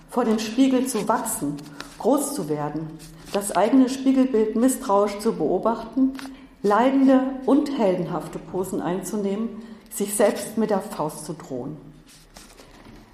vor 0.09 0.25
dem 0.25 0.39
Spiegel 0.39 0.87
zu 0.87 1.07
wachsen, 1.07 1.57
groß 1.99 2.33
zu 2.33 2.49
werden, 2.49 2.87
das 3.31 3.55
eigene 3.55 3.89
Spiegelbild 3.89 4.55
misstrauisch 4.55 5.19
zu 5.19 5.33
beobachten, 5.33 6.13
leidende 6.63 7.21
und 7.45 7.77
heldenhafte 7.77 8.39
Posen 8.39 8.81
einzunehmen, 8.81 9.49
sich 9.91 10.15
selbst 10.15 10.57
mit 10.57 10.71
der 10.71 10.81
Faust 10.81 11.25
zu 11.25 11.33
drohen. 11.33 11.77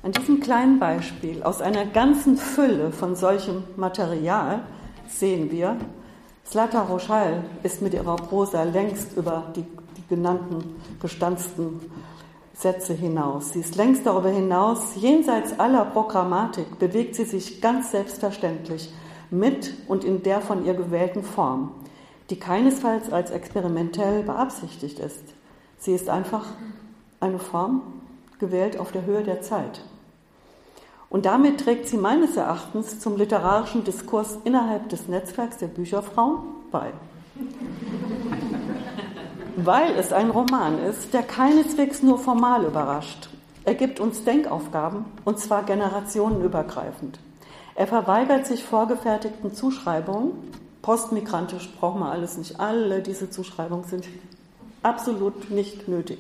An 0.04 0.12
diesem 0.12 0.42
kleinen 0.42 0.80
Beispiel 0.80 1.44
aus 1.44 1.62
einer 1.62 1.86
ganzen 1.86 2.36
Fülle 2.36 2.92
von 2.92 3.16
solchem 3.16 3.64
Material 3.78 4.64
sehen 5.08 5.50
wir, 5.50 5.78
Slata 6.46 6.82
Rochal 6.82 7.46
ist 7.64 7.82
mit 7.82 7.94
ihrer 7.94 8.18
Prosa 8.18 8.64
längst 8.64 9.16
über 9.16 9.54
die, 9.56 9.64
die 9.64 10.08
genannten 10.10 10.76
gestanzten 11.02 11.80
Sätze 12.54 12.94
hinaus. 12.94 13.54
Sie 13.54 13.62
ist 13.62 13.78
längst 13.78 14.06
darüber 14.06 14.28
hinaus, 14.28 14.94
jenseits 14.98 15.58
aller 15.58 15.86
Programmatik 15.86 16.80
bewegt 16.80 17.16
sie 17.16 17.24
sich 17.24 17.62
ganz 17.62 17.92
selbstverständlich 17.92 18.94
mit 19.32 19.74
und 19.88 20.04
in 20.04 20.22
der 20.22 20.42
von 20.42 20.66
ihr 20.66 20.74
gewählten 20.74 21.24
Form, 21.24 21.72
die 22.30 22.38
keinesfalls 22.38 23.10
als 23.10 23.32
experimentell 23.32 24.24
beabsichtigt 24.24 25.00
ist. 25.00 25.24
Sie 25.78 25.94
ist 25.94 26.10
einfach 26.10 26.46
eine 27.22 27.40
Form 27.40 27.84
gewählt 28.40 28.78
auf 28.78 28.92
der 28.92 29.06
Höhe 29.06 29.24
der 29.24 29.42
Zeit. 29.42 29.82
Und 31.14 31.28
damit 31.28 31.60
trägt 31.60 31.88
sie 31.88 31.98
meines 31.98 32.38
Erachtens 32.38 33.00
zum 33.00 33.18
literarischen 33.18 33.84
Diskurs 33.84 34.40
innerhalb 34.46 34.90
des 34.90 35.08
Netzwerks 35.08 35.58
der 35.60 35.68
Bücherfrauen 35.68 36.40
bei. 36.72 36.92
Weil 39.56 39.92
es 39.92 40.12
ein 40.12 40.32
Roman 40.32 40.80
ist, 40.84 41.14
der 41.14 41.22
keineswegs 41.22 42.02
nur 42.02 42.18
formal 42.18 42.66
überrascht. 42.66 43.30
Er 43.64 43.76
gibt 43.76 44.00
uns 44.00 44.24
Denkaufgaben, 44.24 45.06
und 45.24 45.38
zwar 45.38 45.62
generationenübergreifend. 45.62 47.20
Er 47.76 47.86
verweigert 47.86 48.48
sich 48.48 48.64
vorgefertigten 48.64 49.54
Zuschreibungen. 49.54 50.32
Postmigrantisch 50.82 51.72
braucht 51.80 52.00
man 52.00 52.10
alles 52.10 52.38
nicht. 52.40 52.60
Alle 52.60 53.04
diese 53.04 53.30
Zuschreibungen 53.30 53.86
sind 53.86 54.08
absolut 54.82 55.52
nicht 55.52 55.88
nötig. 55.88 56.18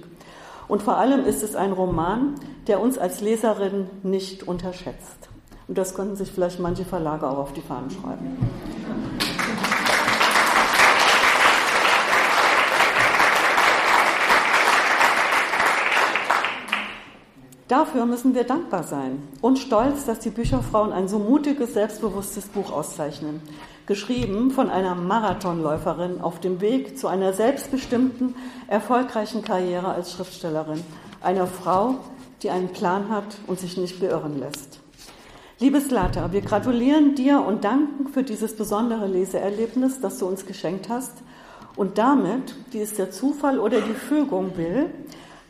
Und 0.67 0.81
vor 0.81 0.97
allem 0.97 1.25
ist 1.25 1.43
es 1.43 1.55
ein 1.55 1.71
Roman, 1.71 2.35
der 2.67 2.79
uns 2.79 2.97
als 2.97 3.21
Leserin 3.21 3.87
nicht 4.03 4.47
unterschätzt. 4.47 5.29
Und 5.67 5.77
das 5.77 5.95
könnten 5.95 6.15
sich 6.15 6.31
vielleicht 6.31 6.59
manche 6.59 6.85
Verlage 6.85 7.27
auch 7.27 7.37
auf 7.37 7.53
die 7.53 7.61
Fahnen 7.61 7.89
schreiben. 7.89 8.37
Dafür 17.69 18.05
müssen 18.05 18.35
wir 18.35 18.43
dankbar 18.43 18.83
sein 18.83 19.23
und 19.41 19.57
stolz, 19.57 20.05
dass 20.05 20.19
die 20.19 20.29
Bücherfrauen 20.29 20.91
ein 20.91 21.07
so 21.07 21.17
mutiges, 21.17 21.73
selbstbewusstes 21.73 22.47
Buch 22.49 22.71
auszeichnen. 22.71 23.41
Geschrieben 23.85 24.51
von 24.51 24.69
einer 24.69 24.95
Marathonläuferin 24.95 26.21
auf 26.21 26.39
dem 26.39 26.61
Weg 26.61 26.97
zu 26.97 27.09
einer 27.09 27.33
selbstbestimmten, 27.33 28.33
erfolgreichen 28.67 29.43
Karriere 29.43 29.89
als 29.89 30.13
Schriftstellerin. 30.13 30.81
Einer 31.21 31.47
Frau, 31.47 31.95
die 32.43 32.49
einen 32.49 32.69
Plan 32.69 33.09
hat 33.09 33.25
und 33.45 33.59
sich 33.59 33.75
nicht 33.75 33.99
beirren 33.99 34.39
lässt. 34.39 34.79
Liebes 35.59 35.91
Lata, 35.91 36.31
wir 36.31 36.39
gratulieren 36.39 37.15
dir 37.15 37.41
und 37.41 37.65
danken 37.65 38.07
für 38.07 38.23
dieses 38.23 38.55
besondere 38.55 39.05
Leseerlebnis, 39.05 39.99
das 39.99 40.17
du 40.17 40.27
uns 40.27 40.45
geschenkt 40.45 40.87
hast. 40.87 41.21
Und 41.75 41.97
damit, 41.97 42.55
wie 42.71 42.79
es 42.79 42.93
der 42.93 43.11
Zufall 43.11 43.59
oder 43.59 43.81
die 43.81 43.95
Fügung 43.95 44.55
will, 44.55 44.91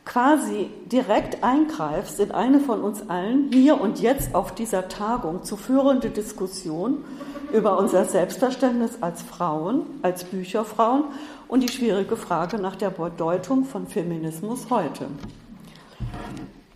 quasi 0.05 0.69
direkt 0.91 1.43
eingreifst 1.43 2.19
in 2.19 2.31
eine 2.31 2.59
von 2.59 2.81
uns 2.81 3.09
allen 3.09 3.51
hier 3.51 3.79
und 3.79 3.99
jetzt 3.99 4.35
auf 4.35 4.53
dieser 4.53 4.89
Tagung 4.89 5.43
zu 5.43 5.55
führende 5.55 6.09
Diskussion 6.09 7.03
über 7.53 7.77
unser 7.77 8.05
Selbstverständnis 8.05 8.97
als 9.01 9.21
Frauen, 9.21 9.81
als 10.01 10.23
Bücherfrauen 10.23 11.05
und 11.47 11.61
die 11.61 11.71
schwierige 11.71 12.17
Frage 12.17 12.57
nach 12.57 12.75
der 12.75 12.89
Bedeutung 12.89 13.65
von 13.65 13.87
Feminismus 13.87 14.69
heute. 14.69 15.05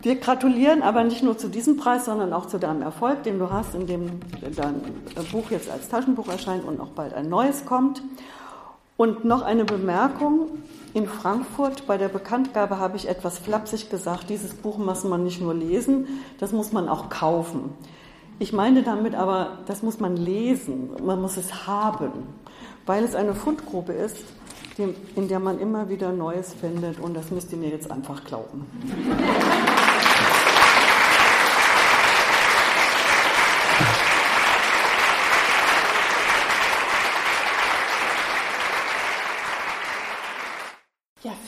Wir 0.00 0.14
gratulieren 0.14 0.82
aber 0.82 1.02
nicht 1.02 1.24
nur 1.24 1.36
zu 1.36 1.48
diesem 1.48 1.76
Preis, 1.76 2.04
sondern 2.04 2.32
auch 2.32 2.46
zu 2.46 2.58
deinem 2.58 2.82
Erfolg, 2.82 3.24
den 3.24 3.40
du 3.40 3.50
hast, 3.50 3.74
in 3.74 3.88
dem 3.88 4.20
dein 4.56 4.80
Buch 5.32 5.50
jetzt 5.50 5.68
als 5.68 5.88
Taschenbuch 5.88 6.28
erscheint 6.28 6.64
und 6.64 6.80
auch 6.80 6.90
bald 6.90 7.14
ein 7.14 7.28
neues 7.28 7.64
kommt. 7.64 8.00
Und 8.96 9.24
noch 9.24 9.42
eine 9.42 9.64
Bemerkung. 9.64 10.48
In 10.94 11.06
Frankfurt 11.06 11.86
bei 11.86 11.98
der 11.98 12.08
Bekanntgabe 12.08 12.78
habe 12.78 12.96
ich 12.96 13.08
etwas 13.08 13.38
flapsig 13.38 13.90
gesagt, 13.90 14.30
dieses 14.30 14.54
Buch 14.54 14.78
muss 14.78 15.04
man 15.04 15.22
nicht 15.22 15.40
nur 15.40 15.52
lesen, 15.52 16.06
das 16.38 16.52
muss 16.52 16.72
man 16.72 16.88
auch 16.88 17.10
kaufen. 17.10 17.74
Ich 18.38 18.52
meine 18.52 18.82
damit 18.82 19.14
aber, 19.14 19.58
das 19.66 19.82
muss 19.82 20.00
man 20.00 20.16
lesen, 20.16 20.90
man 21.04 21.20
muss 21.20 21.36
es 21.36 21.66
haben, 21.66 22.12
weil 22.86 23.04
es 23.04 23.14
eine 23.14 23.34
Fundgrube 23.34 23.92
ist, 23.92 24.24
in 24.78 25.28
der 25.28 25.40
man 25.40 25.58
immer 25.58 25.88
wieder 25.88 26.12
Neues 26.12 26.54
findet 26.54 27.00
und 27.00 27.14
das 27.14 27.30
müsst 27.30 27.52
ihr 27.52 27.58
mir 27.58 27.70
jetzt 27.70 27.90
einfach 27.90 28.24
glauben. 28.24 28.66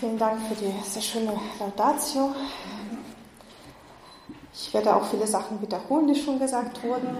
Vielen 0.00 0.09
Dank 0.20 0.38
für 0.48 0.54
die 0.54 0.70
sehr 0.86 1.00
schöne 1.00 1.32
Laudatio. 1.58 2.34
Ich 4.52 4.74
werde 4.74 4.94
auch 4.94 5.04
viele 5.06 5.26
Sachen 5.26 5.62
wiederholen, 5.62 6.08
die 6.08 6.14
schon 6.14 6.38
gesagt 6.38 6.84
wurden. 6.84 7.16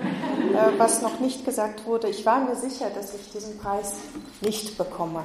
Äh, 0.55 0.79
was 0.79 1.01
noch 1.01 1.19
nicht 1.19 1.47
gesagt 1.47 1.87
wurde, 1.87 2.11
ich 2.11 2.27
war 2.27 2.41
mir 2.41 2.55
sicher, 2.57 2.91
dass 2.91 3.15
ich 3.15 3.33
diesen 3.33 3.57
Preis 3.57 3.95
nicht 4.43 4.77
bekomme. 4.77 5.23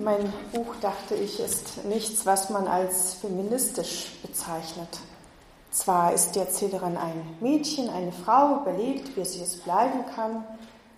Mein 0.00 0.32
Buch, 0.52 0.76
dachte 0.80 1.16
ich, 1.16 1.40
ist 1.40 1.84
nichts, 1.86 2.24
was 2.24 2.48
man 2.48 2.68
als 2.68 3.14
feministisch 3.14 4.12
bezeichnet. 4.22 5.00
Zwar 5.72 6.12
ist 6.12 6.36
die 6.36 6.38
Erzählerin 6.38 6.96
ein 6.96 7.36
Mädchen, 7.40 7.90
eine 7.90 8.12
Frau, 8.12 8.60
überlegt, 8.60 9.16
wie 9.16 9.24
sie 9.24 9.42
es 9.42 9.56
bleiben 9.56 10.04
kann, 10.14 10.44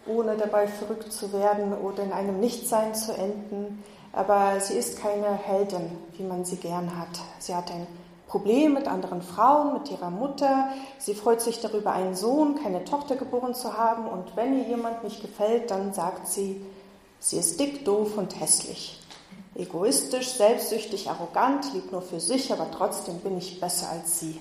ohne 0.04 0.36
dabei 0.36 0.68
verrückt 0.68 1.10
zu 1.10 1.32
werden 1.32 1.72
oder 1.72 2.02
in 2.02 2.12
einem 2.12 2.38
Nichtsein 2.38 2.94
zu 2.94 3.14
enden 3.14 3.82
aber 4.12 4.60
sie 4.60 4.74
ist 4.74 5.00
keine 5.00 5.34
Heldin, 5.34 5.90
wie 6.16 6.22
man 6.22 6.44
sie 6.44 6.56
gern 6.56 6.98
hat. 6.98 7.20
Sie 7.38 7.54
hat 7.54 7.70
ein 7.70 7.86
Problem 8.26 8.74
mit 8.74 8.86
anderen 8.86 9.22
Frauen, 9.22 9.74
mit 9.74 9.90
ihrer 9.90 10.10
Mutter. 10.10 10.68
Sie 10.98 11.14
freut 11.14 11.40
sich 11.40 11.60
darüber, 11.60 11.92
einen 11.92 12.14
Sohn, 12.14 12.56
keine 12.62 12.84
Tochter 12.84 13.16
geboren 13.16 13.54
zu 13.54 13.76
haben. 13.76 14.06
Und 14.06 14.36
wenn 14.36 14.58
ihr 14.58 14.68
jemand 14.68 15.02
nicht 15.02 15.22
gefällt, 15.22 15.70
dann 15.70 15.94
sagt 15.94 16.28
sie, 16.28 16.64
sie 17.20 17.38
ist 17.38 17.58
dick, 17.58 17.84
doof 17.84 18.16
und 18.16 18.38
hässlich. 18.38 19.00
Egoistisch, 19.54 20.28
selbstsüchtig, 20.28 21.08
arrogant, 21.08 21.72
liebt 21.72 21.90
nur 21.90 22.02
für 22.02 22.20
sich, 22.20 22.52
aber 22.52 22.70
trotzdem 22.70 23.18
bin 23.20 23.38
ich 23.38 23.60
besser 23.60 23.88
als 23.90 24.20
sie. 24.20 24.40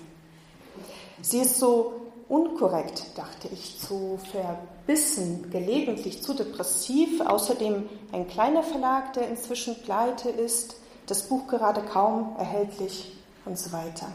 Sie 1.22 1.40
ist 1.40 1.58
so 1.58 1.94
unkorrekt, 2.30 3.06
dachte 3.16 3.48
ich, 3.52 3.80
zu 3.80 4.20
verbissen, 4.32 5.50
gelegentlich 5.50 6.22
zu 6.24 6.34
depressiv. 6.34 7.22
Außerdem 7.22 7.88
ein 8.12 8.28
kleiner 8.28 8.64
Verlag, 8.64 9.14
der 9.14 9.30
inzwischen 9.30 9.82
pleite 9.84 10.30
ist, 10.30 10.76
das 11.08 11.24
Buch 11.24 11.48
gerade 11.48 11.82
kaum 11.82 12.36
erhältlich 12.38 13.18
und 13.46 13.58
so 13.58 13.72
weiter. 13.72 14.08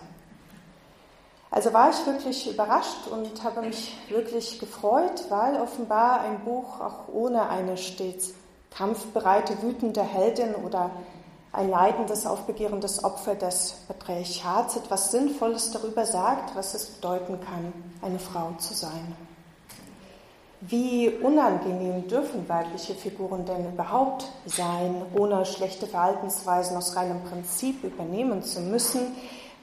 Also 1.50 1.73
war 1.75 1.90
ich 1.90 2.07
wirklich 2.07 2.50
überrascht 2.50 3.09
und 3.11 3.45
habe 3.45 3.61
mich 3.61 3.95
wirklich 4.09 4.59
gefreut, 4.59 5.25
weil 5.28 5.61
offenbar 5.61 6.21
ein 6.23 6.40
Buch 6.45 6.81
auch 6.81 7.09
ohne 7.12 7.49
eine 7.50 7.76
stets 7.76 8.33
kampfbereite, 8.71 9.62
wütende 9.62 10.02
Heldin 10.02 10.54
oder 10.54 10.90
ein 11.52 11.68
leidendes, 11.68 12.26
aufbegehrendes 12.26 13.04
Opfer 13.04 13.35
des 13.35 13.75
Patriarchats 13.86 14.76
etwas 14.76 15.10
Sinnvolles 15.10 15.71
darüber 15.71 16.06
sagt, 16.06 16.56
was 16.56 16.75
es 16.75 16.86
bedeuten 16.86 17.38
kann, 17.41 17.73
eine 18.00 18.19
Frau 18.19 18.52
zu 18.58 18.73
sein. 18.75 19.15
Wie 20.62 21.08
unangenehm 21.08 22.06
dürfen 22.06 22.49
weibliche 22.49 22.95
Figuren 22.95 23.45
denn 23.45 23.73
überhaupt 23.73 24.28
sein, 24.47 25.02
ohne 25.15 25.45
schlechte 25.45 25.86
Verhaltensweisen 25.88 26.76
aus 26.76 26.95
reinem 26.95 27.23
Prinzip 27.25 27.82
übernehmen 27.82 28.43
zu 28.45 28.60
müssen? 28.60 29.08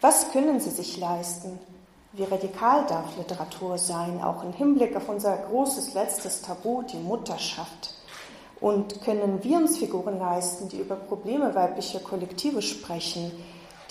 Was 0.02 0.32
können 0.32 0.60
sie 0.60 0.69
sich 0.69 0.97
leisten? 0.97 1.58
Wie 2.12 2.23
radikal 2.23 2.86
darf 2.88 3.15
Literatur 3.17 3.78
sein, 3.78 4.21
auch 4.21 4.43
im 4.43 4.52
Hinblick 4.52 4.95
auf 4.95 5.08
unser 5.08 5.38
großes 5.38 5.93
letztes 5.93 6.41
Tabu, 6.41 6.82
die 6.84 6.97
Mutterschaft? 6.97 7.93
Und 8.62 9.02
können 9.04 9.43
wir 9.43 9.58
uns 9.58 9.78
Figuren 9.78 10.19
leisten, 10.19 10.67
die 10.69 10.80
über 10.80 10.95
Probleme 10.95 11.56
weiblicher 11.56 12.00
Kollektive 12.00 12.62
sprechen, 12.62 13.32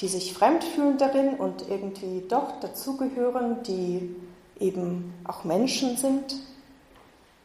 die 0.00 0.08
sich 0.08 0.34
fremd 0.34 0.62
fühlen 0.62 0.98
darin 0.98 1.34
und 1.34 1.68
irgendwie 1.68 2.24
doch 2.28 2.60
dazugehören, 2.60 3.62
die 3.62 4.14
eben 4.60 5.14
auch 5.24 5.44
Menschen 5.44 5.96
sind? 5.96 6.36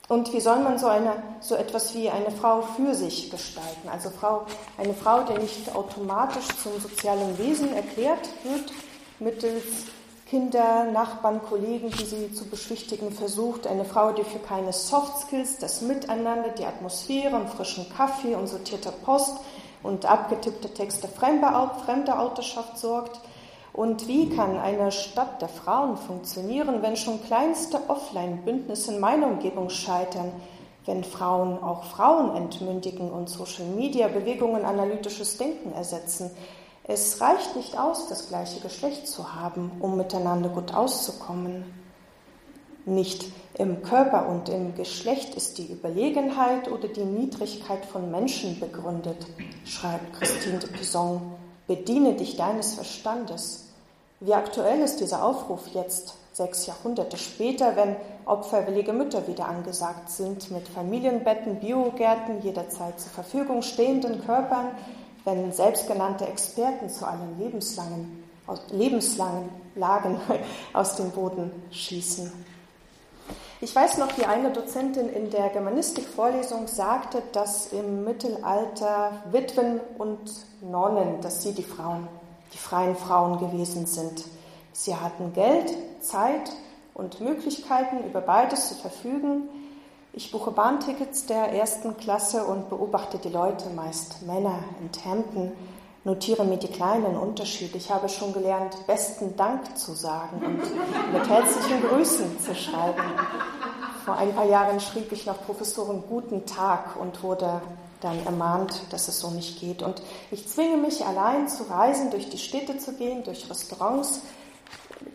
Und 0.09 0.33
wie 0.33 0.41
soll 0.41 0.59
man 0.59 0.77
so, 0.77 0.87
eine, 0.87 1.13
so 1.39 1.55
etwas 1.55 1.95
wie 1.95 2.09
eine 2.09 2.29
Frau 2.29 2.61
für 2.61 2.93
sich 2.93 3.31
gestalten? 3.31 3.87
Also 3.89 4.09
Frau, 4.09 4.45
eine 4.77 4.93
Frau, 4.93 5.21
die 5.23 5.39
nicht 5.39 5.73
automatisch 5.73 6.47
zum 6.61 6.77
sozialen 6.79 7.37
Wesen 7.37 7.73
erklärt 7.73 8.27
wird, 8.43 8.73
mittels 9.19 9.63
Kinder, 10.33 10.85
Nachbarn, 10.85 11.43
Kollegen, 11.43 11.91
die 11.91 12.05
sie 12.05 12.33
zu 12.33 12.45
beschwichtigen 12.45 13.11
versucht. 13.11 13.67
Eine 13.67 13.85
Frau, 13.85 14.13
die 14.13 14.23
für 14.23 14.39
keine 14.39 14.73
Soft 14.73 15.19
Skills, 15.19 15.59
das 15.59 15.81
Miteinander, 15.81 16.49
die 16.57 16.65
Atmosphäre, 16.65 17.35
einen 17.35 17.47
frischen 17.47 17.87
Kaffee 17.95 18.33
und 18.33 18.47
sortierte 18.47 18.91
Post 19.05 19.37
und 19.83 20.07
abgetippte 20.07 20.73
Texte 20.73 21.07
fremder, 21.07 21.71
fremder 21.85 22.19
Autorschaft 22.19 22.79
sorgt. 22.79 23.19
Und 23.73 24.07
wie 24.07 24.27
kann 24.27 24.57
eine 24.57 24.91
Stadt 24.91 25.39
der 25.39 25.49
Frauen 25.49 25.97
funktionieren, 25.97 26.81
wenn 26.81 26.97
schon 26.97 27.23
kleinste 27.23 27.87
Offline-Bündnisse 27.87 28.95
in 28.95 28.99
meiner 28.99 29.27
Umgebung 29.27 29.69
scheitern, 29.69 30.31
wenn 30.87 31.03
Frauen 31.03 31.61
auch 31.61 31.83
Frauen 31.83 32.35
entmündigen 32.35 33.11
und 33.11 33.29
Social-Media-Bewegungen 33.29 34.65
analytisches 34.65 35.37
Denken 35.37 35.73
ersetzen, 35.73 36.31
es 36.85 37.21
reicht 37.21 37.55
nicht 37.55 37.77
aus, 37.77 38.07
das 38.09 38.27
gleiche 38.27 38.59
Geschlecht 38.59 39.07
zu 39.07 39.33
haben, 39.35 39.71
um 39.79 39.95
miteinander 39.95 40.49
gut 40.49 40.73
auszukommen. 40.73 41.63
Nicht 42.85 43.25
im 43.53 43.81
Körper 43.83 44.27
und 44.27 44.49
im 44.49 44.75
Geschlecht 44.75 45.35
ist 45.35 45.57
die 45.57 45.71
Überlegenheit 45.71 46.69
oder 46.69 46.89
die 46.89 47.05
Niedrigkeit 47.05 47.85
von 47.85 48.11
Menschen 48.11 48.59
begründet, 48.59 49.25
schreibt 49.63 50.13
Christine 50.19 50.59
de 50.59 50.69
Pizon. 50.69 51.21
Bediene 51.67 52.15
dich 52.15 52.35
deines 52.35 52.73
Verstandes. 52.73 53.69
Wie 54.19 54.33
aktuell 54.33 54.81
ist 54.81 54.99
dieser 54.99 55.23
Aufruf 55.23 55.67
jetzt, 55.73 56.15
sechs 56.33 56.65
Jahrhunderte 56.65 57.15
später, 57.17 57.77
wenn 57.77 57.95
opferwillige 58.25 58.91
Mütter 58.91 59.27
wieder 59.27 59.47
angesagt 59.47 60.09
sind, 60.09 60.51
mit 60.51 60.67
Familienbetten, 60.67 61.59
Biogärten, 61.59 62.41
jederzeit 62.41 62.99
zur 62.99 63.11
Verfügung 63.11 63.61
stehenden 63.61 64.25
Körpern, 64.25 64.71
wenn 65.25 65.51
selbstgenannte 65.51 66.25
Experten 66.25 66.89
zu 66.89 67.05
allen 67.05 67.39
lebenslangen, 67.39 68.23
lebenslangen 68.71 69.49
Lagen 69.75 70.19
aus 70.73 70.95
dem 70.95 71.11
Boden 71.11 71.51
schießen. 71.71 72.31
Ich 73.61 73.73
weiß 73.73 73.97
noch, 73.97 74.17
wie 74.17 74.25
eine 74.25 74.51
Dozentin 74.51 75.07
in 75.07 75.29
der 75.29 75.47
Germanistikvorlesung 75.47 76.67
sagte, 76.67 77.23
dass 77.31 77.71
im 77.71 78.03
Mittelalter 78.03 79.23
Witwen 79.31 79.79
und 79.97 80.19
Nonnen, 80.59 81.21
dass 81.21 81.43
sie 81.43 81.53
die 81.53 81.63
Frauen, 81.63 82.09
die 82.53 82.57
freien 82.57 82.97
Frauen 82.97 83.39
gewesen 83.39 83.85
sind. 83.85 84.25
Sie 84.73 84.93
hatten 84.93 85.31
Geld, 85.31 85.73
Zeit 86.01 86.51
und 86.93 87.21
Möglichkeiten, 87.21 88.03
über 88.03 88.19
beides 88.19 88.67
zu 88.67 88.75
verfügen. 88.75 89.47
Ich 90.15 90.31
buche 90.31 90.51
Bahntickets 90.51 91.25
der 91.25 91.53
ersten 91.53 91.97
Klasse 91.97 92.43
und 92.43 92.69
beobachte 92.69 93.17
die 93.17 93.29
Leute, 93.29 93.71
meist 93.71 94.21
Männer 94.21 94.59
in 94.79 94.91
Hemden, 95.01 95.53
notiere 96.03 96.45
mir 96.45 96.57
die 96.57 96.67
kleinen 96.67 97.17
Unterschiede. 97.17 97.79
Ich 97.79 97.89
habe 97.89 98.07
schon 98.09 98.31
gelernt, 98.31 98.77
besten 98.85 99.35
Dank 99.35 99.75
zu 99.75 99.93
sagen 99.93 100.37
und 100.45 101.13
mit 101.13 101.27
herzlichen 101.27 101.81
Grüßen 101.81 102.39
zu 102.39 102.53
schreiben. 102.53 103.01
Vor 104.05 104.15
ein 104.15 104.35
paar 104.35 104.45
Jahren 104.45 104.79
schrieb 104.79 105.11
ich 105.11 105.25
noch 105.25 105.43
Professoren 105.47 106.03
Guten 106.07 106.45
Tag 106.45 106.95
und 107.01 107.23
wurde 107.23 107.61
dann 107.99 108.23
ermahnt, 108.23 108.83
dass 108.91 109.07
es 109.07 109.19
so 109.19 109.31
nicht 109.31 109.59
geht. 109.59 109.81
Und 109.81 110.03
ich 110.29 110.47
zwinge 110.47 110.77
mich 110.77 111.03
allein 111.03 111.47
zu 111.47 111.63
reisen, 111.63 112.11
durch 112.11 112.29
die 112.29 112.37
Städte 112.37 112.77
zu 112.77 112.93
gehen, 112.93 113.23
durch 113.23 113.49
Restaurants, 113.49 114.21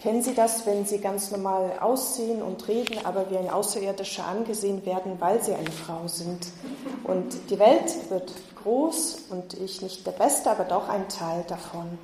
kennen 0.01 0.23
Sie 0.23 0.35
das, 0.35 0.67
wenn 0.67 0.87
Sie 0.87 0.99
ganz 0.99 1.31
normal 1.31 1.79
aussehen 1.81 2.43
und 2.43 2.67
reden, 2.69 3.05
aber 3.05 3.31
wie 3.31 3.39
ein 3.39 3.51
Außerirdischer 3.51 4.27
angesehen 4.27 4.85
werden, 4.87 5.21
weil 5.21 5.43
Sie 5.43 5.55
eine 5.55 5.71
Frau 5.71 6.07
sind? 6.07 6.49
Und 7.05 7.51
die 7.51 7.59
Welt 7.59 8.11
wird 8.11 8.33
groß 8.63 9.27
und 9.31 9.55
ich 9.55 9.83
nicht 9.83 10.07
der 10.07 10.13
Beste, 10.13 10.51
aber 10.51 10.65
doch 10.65 10.89
ein 10.89 11.09
Teil 11.09 11.45
davon. 11.49 11.99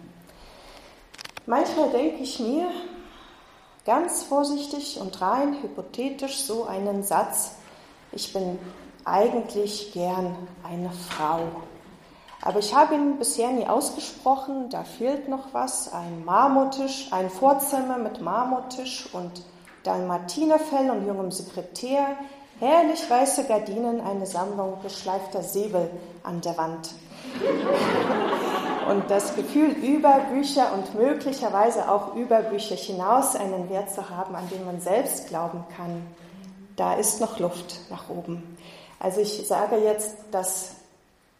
Manchmal 1.47 1.91
denke 1.91 2.23
ich 2.23 2.41
mir, 2.41 2.69
ganz 3.85 4.23
vorsichtig 4.23 4.99
und 5.01 5.21
rein 5.21 5.63
hypothetisch 5.63 6.41
so 6.43 6.65
einen 6.65 7.03
Satz, 7.03 7.53
ich 8.13 8.33
bin 8.33 8.59
eigentlich 9.05 9.93
gern 9.93 10.37
eine 10.63 10.91
Frau. 10.91 11.41
Aber 12.45 12.59
ich 12.59 12.75
habe 12.75 12.95
ihn 12.95 13.17
bisher 13.17 13.51
nie 13.51 13.67
ausgesprochen, 13.67 14.69
da 14.69 14.85
fehlt 14.85 15.29
noch 15.31 15.55
was, 15.55 15.91
ein 15.95 16.27
Marmortisch, 16.27 17.09
ein 17.11 17.31
Vorzimmer 17.31 17.97
mit 17.97 18.21
Marmortisch 18.21 19.09
und 19.15 19.43
Dalmatinerfell 19.83 20.91
und 20.91 21.07
jungem 21.07 21.31
Sekretär, 21.31 22.07
herrlich 22.61 23.09
weiße 23.09 23.45
Gardinen, 23.45 24.03
eine 24.03 24.27
Sammlung 24.27 24.77
geschleifter 24.83 25.43
Säbel 25.43 25.91
an 26.23 26.43
der 26.43 26.59
Wand. 26.59 26.91
Und 28.91 29.11
das 29.11 29.35
Gefühl, 29.35 29.71
über 29.71 30.21
Bücher 30.31 30.75
und 30.75 30.95
möglicherweise 30.95 31.91
auch 31.91 32.15
über 32.15 32.43
Bücher 32.43 32.77
hinaus 32.77 33.37
einen 33.37 33.71
Wert 33.71 33.91
zu 33.91 34.11
haben, 34.11 34.35
an 34.35 34.47
den 34.51 34.67
man 34.67 34.83
selbst 34.83 35.29
glauben 35.29 35.65
kann, 35.75 36.07
da 36.77 36.93
ist 36.93 37.23
noch 37.23 37.39
Luft 37.39 37.81
nach 37.89 38.11
oben. 38.11 38.59
Also 39.01 39.23
ich 39.23 39.47
sage 39.49 39.77
jetzt 39.77 40.17
das 40.31 40.74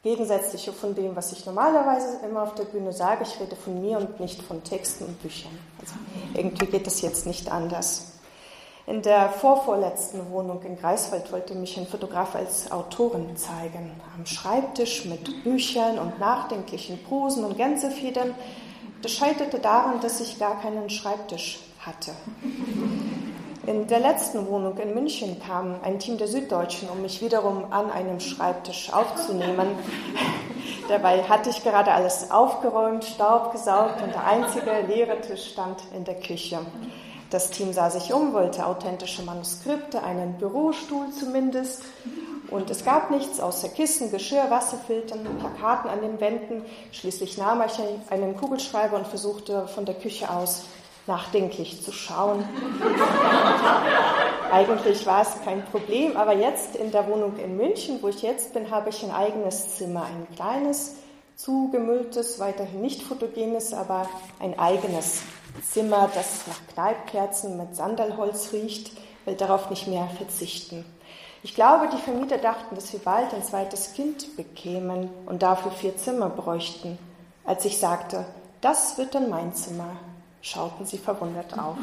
Gegensätzliche 0.05 0.73
von 0.73 0.95
dem, 0.95 1.17
was 1.17 1.33
ich 1.33 1.47
normalerweise 1.47 2.21
immer 2.29 2.43
auf 2.43 2.55
der 2.55 2.65
Bühne 2.65 2.93
sage. 2.93 3.25
Ich 3.25 3.41
rede 3.41 3.57
von 3.57 3.81
mir 3.81 3.97
und 3.97 4.21
nicht 4.21 4.43
von 4.43 4.63
Texten 4.63 5.07
und 5.07 5.21
Büchern. 5.23 5.59
Also 5.81 5.95
irgendwie 6.35 6.67
geht 6.67 6.87
das 6.87 7.01
jetzt 7.01 7.27
nicht 7.27 7.51
anders. 7.51 8.13
In 8.87 9.01
der 9.01 9.31
vorvorletzten 9.31 10.31
Wohnung 10.31 10.61
in 10.63 10.77
Greifswald 10.77 11.33
wollte 11.33 11.55
mich 11.55 11.79
ein 11.79 11.87
Fotograf 11.87 12.35
als 12.35 12.71
Autorin 12.71 13.35
zeigen. 13.35 13.93
Am 14.15 14.27
Schreibtisch 14.27 15.07
mit 15.07 15.43
Büchern 15.43 15.99
und 15.99 16.19
nachdenklichen 16.19 17.03
Prosen 17.03 17.45
und 17.45 17.57
Gänsefedern. 17.57 18.35
Das 19.01 19.13
scheiterte 19.13 19.59
daran, 19.59 20.01
dass 20.03 20.21
ich 20.21 20.39
gar 20.39 20.61
keinen 20.61 20.91
Schreibtisch 20.91 21.61
hatte. 21.81 22.11
In 23.67 23.87
der 23.87 24.01
letzten 24.01 24.47
Wohnung 24.49 24.77
in 24.77 24.93
München 24.93 25.41
kam 25.41 25.77
ein 25.83 25.99
Team 25.99 26.19
der 26.19 26.29
Süddeutschen, 26.29 26.91
um 26.91 27.01
mich 27.01 27.23
wiederum 27.23 27.73
an 27.73 27.91
einem 27.91 28.21
Schreibtisch 28.21 28.93
aufzunehmen. 28.93 29.69
Dabei 30.89 31.23
hatte 31.23 31.49
ich 31.49 31.65
gerade 31.65 31.93
alles 31.93 32.31
aufgeräumt, 32.31 33.05
Staub 33.05 33.53
gesaugt 33.53 34.03
und 34.03 34.13
der 34.13 34.27
einzige 34.27 34.71
leere 34.87 35.19
Tisch 35.23 35.53
stand 35.53 35.79
in 35.97 36.05
der 36.05 36.17
Küche. 36.17 36.59
Das 37.31 37.51
Team 37.51 37.73
sah 37.73 37.89
sich 37.89 38.13
um, 38.13 38.35
wollte 38.35 38.67
authentische 38.67 39.23
Manuskripte, 39.23 40.03
einen 40.03 40.35
Bürostuhl 40.35 41.07
zumindest. 41.19 41.85
Und 42.51 42.71
es 42.71 42.85
gab 42.85 43.11
nichts 43.11 43.41
außer 43.41 43.71
Kissen, 43.71 44.11
Geschirr, 44.11 44.51
Wasserfiltern, 44.51 45.21
Plakaten 45.39 45.89
an 45.89 46.03
den 46.03 46.21
Wänden. 46.21 46.63
Schließlich 46.93 47.39
nahm 47.39 47.63
ich 47.63 47.81
einen 48.11 48.37
Kugelschreiber 48.37 48.99
und 48.99 49.07
versuchte 49.07 49.67
von 49.69 49.87
der 49.87 49.95
Küche 49.95 50.29
aus 50.29 50.65
nachdenklich 51.07 51.83
zu 51.83 51.93
schauen. 51.93 52.45
Eigentlich 54.51 55.07
war 55.07 55.23
es 55.23 55.43
kein 55.45 55.65
Problem, 55.67 56.17
aber 56.17 56.35
jetzt 56.35 56.77
in 56.77 56.91
der 56.91 57.07
Wohnung 57.09 57.37
in 57.39 57.57
München, 57.57 57.99
wo 58.03 58.09
ich 58.09 58.23
jetzt 58.23 58.55
bin, 58.55 58.71
habe 58.71 58.91
ich 58.91 59.03
ein 59.03 59.11
eigenes 59.11 59.77
Zimmer, 59.77 60.05
ein 60.05 60.27
kleines, 60.35 60.97
zugemülltes, 61.37 62.39
weiterhin 62.39 62.81
nicht 62.81 63.03
fotogenes, 63.03 63.75
aber 63.75 64.09
ein 64.39 64.59
eigenes 64.59 65.23
Zimmer, 65.69 66.09
das 66.15 66.47
nach 66.47 66.61
Kneipkerzen 66.73 67.57
mit 67.57 67.75
Sandalholz 67.75 68.53
riecht, 68.53 68.93
will 69.25 69.35
darauf 69.35 69.71
nicht 69.71 69.89
mehr 69.89 70.09
verzichten. 70.17 70.85
Ich 71.43 71.55
glaube, 71.55 71.89
die 71.93 72.01
Vermieter 72.01 72.39
dachten, 72.39 72.75
dass 72.75 72.93
wir 72.93 73.01
bald 73.01 73.35
ein 73.35 73.43
zweites 73.43 73.93
Kind 73.93 74.37
bekämen 74.37 75.11
und 75.27 75.43
dafür 75.43 75.73
vier 75.73 75.97
Zimmer 75.97 76.31
bräuchten. 76.31 76.99
Als 77.45 77.65
ich 77.65 77.79
sagte, 77.79 78.25
das 78.61 78.97
wird 78.97 79.15
dann 79.15 79.29
mein 79.29 79.55
Zimmer, 79.55 79.97
schauten 80.45 80.85
sie 80.85 80.99
verwundert 80.99 81.59
auf. 81.59 81.77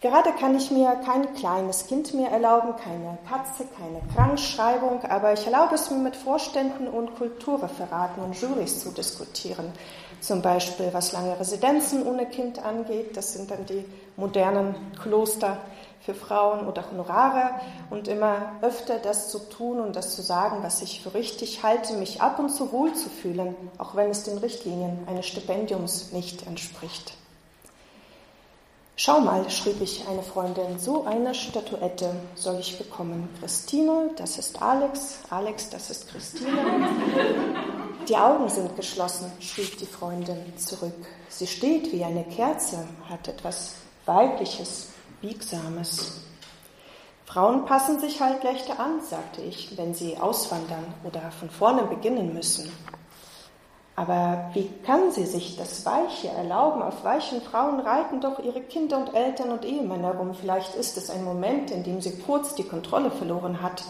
Gerade 0.00 0.30
kann 0.32 0.56
ich 0.56 0.70
mir 0.70 0.98
kein 1.04 1.34
kleines 1.34 1.86
Kind 1.86 2.14
mehr 2.14 2.30
erlauben, 2.30 2.74
keine 2.82 3.18
Katze, 3.28 3.68
keine 3.76 4.00
Krankschreibung, 4.14 5.02
aber 5.02 5.34
ich 5.34 5.44
erlaube 5.44 5.74
es 5.74 5.90
mir 5.90 5.98
mit 5.98 6.16
Vorständen 6.16 6.88
und 6.88 7.16
Kulturreferaten 7.16 8.22
und 8.22 8.40
Jurys 8.40 8.80
zu 8.80 8.92
diskutieren. 8.92 9.72
Zum 10.20 10.40
Beispiel, 10.40 10.88
was 10.92 11.12
lange 11.12 11.38
Residenzen 11.38 12.06
ohne 12.06 12.24
Kind 12.26 12.64
angeht, 12.64 13.14
das 13.14 13.34
sind 13.34 13.50
dann 13.50 13.66
die 13.66 13.84
modernen 14.16 14.74
Kloster 15.02 15.58
für 16.00 16.14
Frauen 16.14 16.66
oder 16.66 16.90
Honorare 16.90 17.60
und 17.90 18.08
immer 18.08 18.52
öfter 18.62 18.98
das 18.98 19.28
zu 19.28 19.38
tun 19.38 19.80
und 19.80 19.96
das 19.96 20.16
zu 20.16 20.22
sagen, 20.22 20.62
was 20.62 20.82
ich 20.82 21.02
für 21.02 21.14
richtig 21.14 21.62
halte, 21.62 21.94
mich 21.94 22.22
ab 22.22 22.38
und 22.38 22.50
zu 22.50 22.72
wohl 22.72 22.94
zu 22.94 23.10
fühlen, 23.10 23.54
auch 23.78 23.94
wenn 23.94 24.10
es 24.10 24.24
den 24.24 24.38
Richtlinien 24.38 25.06
eines 25.06 25.26
Stipendiums 25.26 26.12
nicht 26.12 26.46
entspricht. 26.46 27.14
Schau 29.02 29.20
mal, 29.20 29.48
schrieb 29.48 29.80
ich 29.80 30.06
eine 30.08 30.22
Freundin, 30.22 30.78
so 30.78 31.04
eine 31.06 31.34
Statuette 31.34 32.14
soll 32.34 32.58
ich 32.60 32.76
bekommen. 32.76 33.30
Christine, 33.40 34.10
das 34.16 34.36
ist 34.36 34.60
Alex, 34.60 35.20
Alex, 35.30 35.70
das 35.70 35.88
ist 35.88 36.08
Christine. 36.10 36.50
Die 38.06 38.16
Augen 38.16 38.50
sind 38.50 38.76
geschlossen, 38.76 39.32
schrieb 39.40 39.78
die 39.78 39.86
Freundin 39.86 40.54
zurück. 40.58 40.92
Sie 41.30 41.46
steht 41.46 41.92
wie 41.92 42.04
eine 42.04 42.24
Kerze, 42.24 42.86
hat 43.08 43.26
etwas 43.26 43.72
Weibliches, 44.04 44.88
Biegsames. 45.20 46.22
Frauen 47.26 47.64
passen 47.64 48.00
sich 48.00 48.20
halt 48.20 48.42
leichter 48.42 48.80
an, 48.80 49.00
sagte 49.00 49.40
ich, 49.42 49.76
wenn 49.78 49.94
sie 49.94 50.16
auswandern 50.16 50.84
oder 51.04 51.30
von 51.30 51.48
vorne 51.48 51.84
beginnen 51.84 52.34
müssen. 52.34 52.70
Aber 53.94 54.50
wie 54.54 54.68
kann 54.84 55.12
sie 55.12 55.26
sich 55.26 55.56
das 55.56 55.84
Weiche 55.84 56.28
erlauben? 56.28 56.82
Auf 56.82 57.04
weichen 57.04 57.42
Frauen 57.42 57.80
reiten 57.80 58.20
doch 58.20 58.38
ihre 58.38 58.62
Kinder 58.62 58.98
und 58.98 59.14
Eltern 59.14 59.50
und 59.50 59.64
Ehemänner 59.64 60.14
rum. 60.14 60.34
Vielleicht 60.34 60.74
ist 60.74 60.96
es 60.96 61.10
ein 61.10 61.22
Moment, 61.22 61.70
in 61.70 61.84
dem 61.84 62.00
sie 62.00 62.18
kurz 62.18 62.54
die 62.54 62.64
Kontrolle 62.64 63.10
verloren 63.10 63.60
hat. 63.60 63.84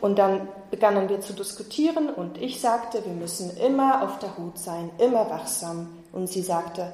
Und 0.00 0.18
dann 0.18 0.48
begannen 0.70 1.08
wir 1.08 1.20
zu 1.20 1.34
diskutieren 1.34 2.10
und 2.10 2.36
ich 2.38 2.60
sagte, 2.60 3.04
wir 3.04 3.12
müssen 3.12 3.56
immer 3.58 4.02
auf 4.02 4.18
der 4.18 4.36
Hut 4.36 4.58
sein, 4.58 4.90
immer 4.98 5.30
wachsam. 5.30 5.88
Und 6.12 6.28
sie 6.28 6.42
sagte, 6.42 6.92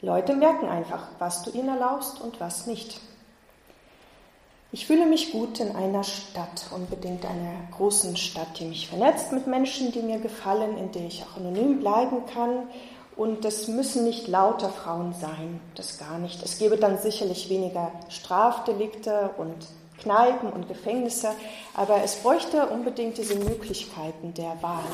Leute 0.00 0.34
merken 0.34 0.68
einfach, 0.68 1.08
was 1.18 1.42
du 1.42 1.50
ihnen 1.50 1.68
erlaubst 1.68 2.20
und 2.20 2.40
was 2.40 2.66
nicht. 2.66 3.00
Ich 4.70 4.86
fühle 4.86 5.06
mich 5.06 5.32
gut 5.32 5.58
in 5.58 5.74
einer 5.74 6.04
Stadt, 6.04 6.66
unbedingt 6.72 7.24
einer 7.24 7.54
großen 7.76 8.16
Stadt, 8.16 8.60
die 8.60 8.66
mich 8.66 8.88
vernetzt 8.88 9.32
mit 9.32 9.46
Menschen, 9.46 9.90
die 9.90 10.02
mir 10.02 10.18
gefallen, 10.18 10.76
in 10.78 10.92
der 10.92 11.06
ich 11.06 11.24
auch 11.24 11.38
anonym 11.38 11.80
bleiben 11.80 12.26
kann. 12.32 12.68
Und 13.16 13.44
das 13.44 13.66
müssen 13.66 14.04
nicht 14.04 14.28
lauter 14.28 14.68
Frauen 14.68 15.14
sein, 15.14 15.58
das 15.74 15.98
gar 15.98 16.18
nicht. 16.18 16.44
Es 16.44 16.58
gäbe 16.58 16.76
dann 16.76 16.98
sicherlich 16.98 17.48
weniger 17.48 17.90
Strafdelikte 18.08 19.30
und 19.38 19.56
Kneipen 20.00 20.52
und 20.52 20.68
Gefängnisse, 20.68 21.30
aber 21.74 22.04
es 22.04 22.16
bräuchte 22.16 22.66
unbedingt 22.66 23.18
diese 23.18 23.34
Möglichkeiten 23.34 24.34
der 24.34 24.62
Wahl. 24.62 24.84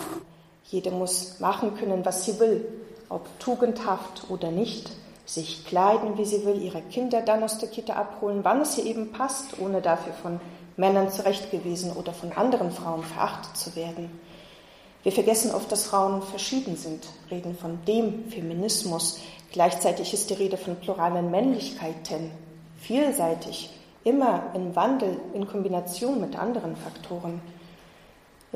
Jede 0.65 0.93
muss 0.93 1.41
machen 1.41 1.77
können, 1.77 2.07
was 2.07 2.25
sie 2.25 2.39
will, 2.41 2.84
ob 3.09 3.27
tugendhaft 3.39 4.31
oder 4.31 4.51
nicht, 4.51 4.91
sich 5.27 5.65
kleiden, 5.65 6.19
wie 6.19 6.25
sie 6.25 6.45
will, 6.45 6.61
ihre 6.61 6.83
Kinder 6.83 7.23
dann 7.23 7.43
aus 7.43 7.59
der 7.59 7.69
Kita 7.69 7.95
abholen, 7.95 8.41
wann 8.43 8.61
es 8.61 8.77
ihr 8.77 8.87
eben 8.87 9.13
passt, 9.13 9.59
ohne 9.59 9.81
dafür 9.81 10.13
von 10.13 10.41
Männern 10.77 11.11
zurechtgewiesen 11.11 11.93
oder 11.93 12.13
von 12.13 12.33
anderen 12.33 12.71
Frauen 12.71 13.03
verachtet 13.03 13.57
zu 13.57 13.75
werden. 13.77 14.11
Wir 15.03 15.13
vergessen 15.13 15.55
oft, 15.55 15.71
dass 15.71 15.87
Frauen 15.87 16.23
verschieden 16.23 16.77
sind, 16.77 17.07
reden 17.31 17.57
von 17.57 17.79
dem 17.87 18.31
Feminismus. 18.31 19.21
Gleichzeitig 19.53 20.13
ist 20.15 20.31
die 20.31 20.35
Rede 20.35 20.57
von 20.57 20.77
pluralen 20.77 21.31
Männlichkeiten, 21.31 22.31
vielseitig, 22.79 23.71
immer 24.03 24.51
im 24.55 24.75
Wandel 24.75 25.19
in 25.33 25.47
Kombination 25.47 26.21
mit 26.21 26.39
anderen 26.39 26.77
Faktoren 26.77 27.41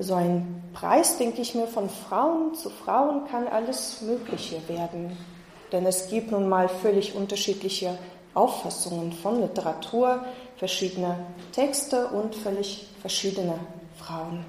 so 0.00 0.14
ein 0.14 0.62
Preis, 0.72 1.18
denke 1.18 1.40
ich 1.40 1.54
mir, 1.54 1.66
von 1.66 1.88
Frauen 1.88 2.54
zu 2.54 2.70
Frauen 2.70 3.26
kann 3.26 3.48
alles 3.48 4.00
Mögliche 4.02 4.66
werden. 4.68 5.16
Denn 5.72 5.86
es 5.86 6.08
gibt 6.08 6.30
nun 6.30 6.48
mal 6.48 6.68
völlig 6.68 7.14
unterschiedliche 7.14 7.98
Auffassungen 8.34 9.12
von 9.12 9.40
Literatur, 9.40 10.24
verschiedene 10.56 11.18
Texte 11.52 12.08
und 12.08 12.34
völlig 12.34 12.88
verschiedene 13.00 13.54
Frauen. 13.98 14.44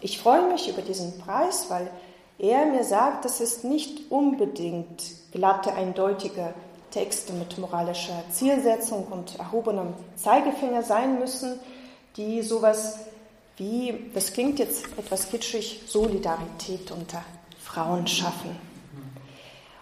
Ich 0.00 0.18
freue 0.18 0.50
mich 0.50 0.68
über 0.68 0.82
diesen 0.82 1.18
Preis, 1.18 1.66
weil 1.68 1.90
er 2.38 2.66
mir 2.66 2.84
sagt, 2.84 3.24
dass 3.24 3.40
es 3.40 3.64
nicht 3.64 4.10
unbedingt 4.10 5.02
glatte, 5.30 5.74
eindeutige 5.74 6.54
Texte 6.90 7.32
mit 7.34 7.58
moralischer 7.58 8.24
Zielsetzung 8.30 9.06
und 9.10 9.38
erhobenem 9.38 9.94
Zeigefinger 10.16 10.82
sein 10.82 11.18
müssen, 11.18 11.60
die 12.16 12.42
sowas 12.42 12.98
wie, 13.60 14.10
das 14.14 14.32
klingt 14.32 14.58
jetzt 14.58 14.86
etwas 14.96 15.28
kitschig, 15.28 15.82
Solidarität 15.86 16.90
unter 16.90 17.22
Frauen 17.62 18.06
schaffen. 18.06 18.56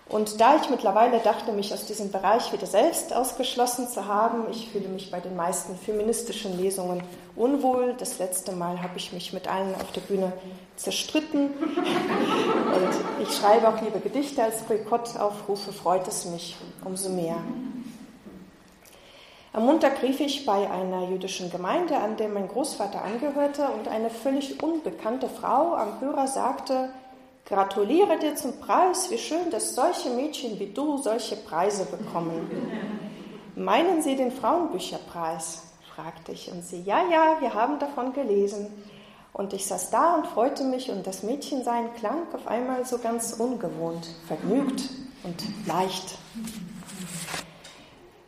Und 0.08 0.40
da 0.40 0.56
ich 0.56 0.68
mittlerweile 0.70 1.20
dachte, 1.20 1.52
mich 1.52 1.72
aus 1.72 1.84
diesem 1.84 2.10
Bereich 2.10 2.50
wieder 2.52 2.66
selbst 2.66 3.12
ausgeschlossen 3.12 3.88
zu 3.88 4.06
haben, 4.06 4.50
ich 4.50 4.70
fühle 4.70 4.88
mich 4.88 5.10
bei 5.10 5.20
den 5.20 5.36
meisten 5.36 5.76
feministischen 5.76 6.58
Lesungen 6.58 7.02
unwohl. 7.36 7.94
Das 7.98 8.18
letzte 8.18 8.52
Mal 8.52 8.82
habe 8.82 8.96
ich 8.96 9.12
mich 9.12 9.32
mit 9.34 9.46
allen 9.48 9.74
auf 9.74 9.92
der 9.92 10.00
Bühne 10.00 10.32
zerstritten. 10.76 11.50
Und 11.50 13.22
ich 13.22 13.36
schreibe 13.36 13.68
auch 13.68 13.80
liebe 13.82 14.00
Gedichte 14.00 14.42
als 14.42 14.62
Boykottaufrufe, 14.62 15.72
freut 15.72 16.08
es 16.08 16.24
mich 16.24 16.56
umso 16.84 17.10
mehr. 17.10 17.36
Am 19.58 19.66
Montag 19.66 20.04
rief 20.04 20.20
ich 20.20 20.46
bei 20.46 20.70
einer 20.70 21.08
jüdischen 21.08 21.50
Gemeinde, 21.50 21.96
an 21.96 22.16
der 22.16 22.28
mein 22.28 22.46
Großvater 22.46 23.02
angehörte, 23.02 23.66
und 23.70 23.88
eine 23.88 24.08
völlig 24.08 24.62
unbekannte 24.62 25.28
Frau 25.28 25.74
am 25.74 26.00
Hörer 26.00 26.28
sagte, 26.28 26.90
Gratuliere 27.44 28.20
dir 28.20 28.36
zum 28.36 28.60
Preis, 28.60 29.10
wie 29.10 29.18
schön, 29.18 29.50
dass 29.50 29.74
solche 29.74 30.10
Mädchen 30.10 30.60
wie 30.60 30.72
du 30.72 30.98
solche 30.98 31.34
Preise 31.34 31.86
bekommen. 31.86 32.48
Meinen 33.56 34.00
Sie 34.00 34.14
den 34.14 34.30
Frauenbücherpreis? 34.30 35.64
fragte 35.92 36.30
ich 36.30 36.52
und 36.52 36.62
sie, 36.62 36.82
ja, 36.82 37.02
ja, 37.10 37.38
wir 37.40 37.52
haben 37.52 37.80
davon 37.80 38.12
gelesen. 38.12 38.68
Und 39.32 39.54
ich 39.54 39.66
saß 39.66 39.90
da 39.90 40.14
und 40.14 40.28
freute 40.28 40.62
mich 40.62 40.88
und 40.88 41.04
das 41.04 41.24
Mädchensein 41.24 41.92
klang 41.94 42.32
auf 42.32 42.46
einmal 42.46 42.86
so 42.86 42.98
ganz 42.98 43.32
ungewohnt, 43.32 44.06
vergnügt 44.28 44.88
und 45.24 45.66
leicht. 45.66 46.16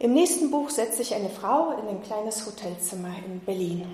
Im 0.02 0.14
nächsten 0.14 0.50
Buch 0.50 0.70
setze 0.70 1.02
ich 1.02 1.14
eine 1.14 1.28
Frau 1.28 1.72
in 1.72 1.86
ein 1.86 2.02
kleines 2.02 2.46
Hotelzimmer 2.46 3.10
in 3.26 3.38
Berlin. 3.40 3.84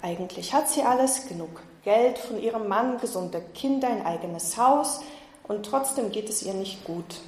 Eigentlich 0.00 0.54
hat 0.54 0.70
sie 0.70 0.80
alles, 0.80 1.28
genug 1.28 1.50
Geld 1.84 2.16
von 2.16 2.40
ihrem 2.42 2.66
Mann, 2.66 2.98
gesunde 2.98 3.42
Kinder, 3.52 3.88
ein 3.88 4.06
eigenes 4.06 4.56
Haus 4.56 5.02
und 5.46 5.66
trotzdem 5.66 6.12
geht 6.12 6.30
es 6.30 6.42
ihr 6.42 6.54
nicht 6.54 6.82
gut. 6.86 7.20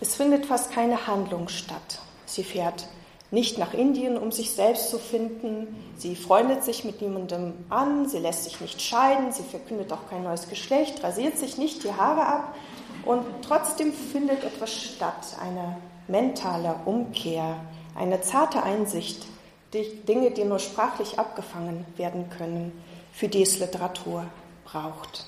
Es 0.00 0.14
findet 0.14 0.46
fast 0.46 0.72
keine 0.72 1.06
Handlung 1.06 1.48
statt. 1.48 2.00
Sie 2.24 2.44
fährt 2.44 2.86
nicht 3.30 3.58
nach 3.58 3.74
Indien, 3.74 4.16
um 4.16 4.32
sich 4.32 4.52
selbst 4.52 4.88
zu 4.88 4.98
finden. 4.98 5.92
Sie 5.98 6.16
freundet 6.16 6.64
sich 6.64 6.82
mit 6.84 7.02
niemandem 7.02 7.52
an, 7.68 8.08
sie 8.08 8.20
lässt 8.20 8.44
sich 8.44 8.62
nicht 8.62 8.80
scheiden, 8.80 9.32
sie 9.32 9.42
verkündet 9.42 9.92
auch 9.92 10.08
kein 10.08 10.22
neues 10.22 10.48
Geschlecht, 10.48 11.04
rasiert 11.04 11.36
sich 11.36 11.58
nicht 11.58 11.84
die 11.84 11.92
Haare 11.92 12.24
ab 12.24 12.54
und 13.04 13.24
trotzdem 13.42 13.92
findet 13.92 14.44
etwas 14.44 14.72
statt, 14.72 15.36
eine 15.40 15.76
mentale 16.08 16.76
Umkehr, 16.84 17.56
eine 17.94 18.20
zarte 18.20 18.62
Einsicht, 18.62 19.26
die 19.72 20.00
Dinge, 20.06 20.30
die 20.30 20.44
nur 20.44 20.58
sprachlich 20.58 21.18
abgefangen 21.18 21.84
werden 21.96 22.30
können 22.30 22.72
für 23.14 23.28
die 23.28 23.42
es 23.42 23.60
Literatur 23.60 24.24
braucht. 24.64 25.24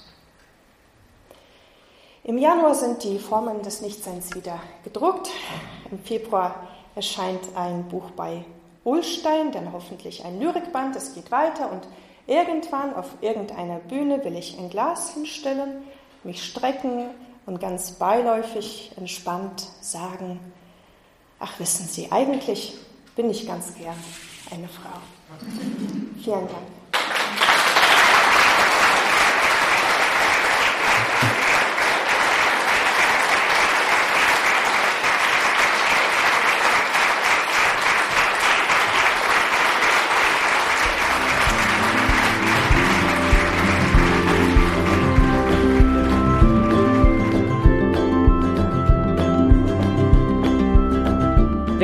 Im 2.25 2.39
Januar 2.39 2.75
sind 2.75 3.05
die 3.05 3.21
Formen 3.21 3.63
des 3.63 3.81
Nichtseins 3.81 4.35
wieder 4.35 4.59
gedruckt. 4.83 5.31
Im 5.93 6.01
Februar 6.01 6.67
erscheint 6.97 7.41
ein 7.55 7.89
Buch 7.89 8.11
bei 8.17 8.45
Ulstein, 8.83 9.53
dann 9.53 9.73
hoffentlich 9.73 10.25
ein 10.25 10.41
Lyrikband. 10.41 10.97
Es 10.97 11.15
geht 11.15 11.31
weiter 11.31 11.71
und 11.71 11.87
irgendwann 12.27 12.95
auf 12.95 13.07
irgendeiner 13.21 13.79
Bühne 13.79 14.25
will 14.25 14.37
ich 14.37 14.59
ein 14.59 14.69
Glas 14.69 15.15
hinstellen, 15.15 15.85
mich 16.25 16.43
strecken 16.43 17.11
und 17.47 17.61
ganz 17.61 17.93
beiläufig 17.93 18.93
entspannt 18.97 19.67
sagen, 19.81 20.41
ach 21.39 21.59
wissen 21.59 21.87
Sie, 21.87 22.11
eigentlich 22.11 22.75
bin 23.15 23.31
ich 23.31 23.47
ganz 23.47 23.75
gern 23.75 23.97
eine 24.51 24.69
Frau. 24.69 25.01
Vielen 26.23 26.49
Dank. 26.49 26.76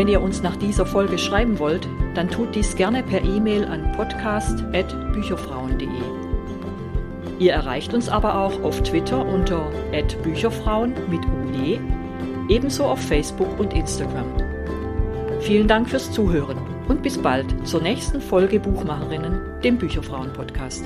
Wenn 0.02 0.08
ihr 0.08 0.20
uns 0.20 0.42
nach 0.42 0.56
dieser 0.56 0.84
Folge 0.84 1.16
schreiben 1.16 1.60
wollt, 1.60 1.86
dann 2.16 2.28
tut 2.28 2.56
dies 2.56 2.74
gerne 2.74 3.04
per 3.04 3.22
E-Mail 3.22 3.64
an 3.66 3.92
podcast.bücherfrauen.de. 3.92 5.86
Ihr 7.38 7.52
erreicht 7.52 7.94
uns 7.94 8.08
aber 8.08 8.36
auch 8.36 8.64
auf 8.64 8.82
Twitter 8.82 9.24
unter 9.24 9.70
@bücherfrauen 10.24 10.94
mit 11.08 11.20
UE, 11.24 11.78
ebenso 12.48 12.86
auf 12.86 12.98
Facebook 12.98 13.60
und 13.60 13.74
Instagram. 13.74 14.26
Vielen 15.38 15.68
Dank 15.68 15.88
fürs 15.88 16.10
Zuhören 16.10 16.58
und 16.88 17.04
bis 17.04 17.16
bald 17.16 17.54
zur 17.64 17.80
nächsten 17.80 18.20
Folge 18.20 18.58
Buchmacherinnen, 18.58 19.38
dem 19.62 19.78
Bücherfrauen 19.78 20.32
Podcast. 20.32 20.84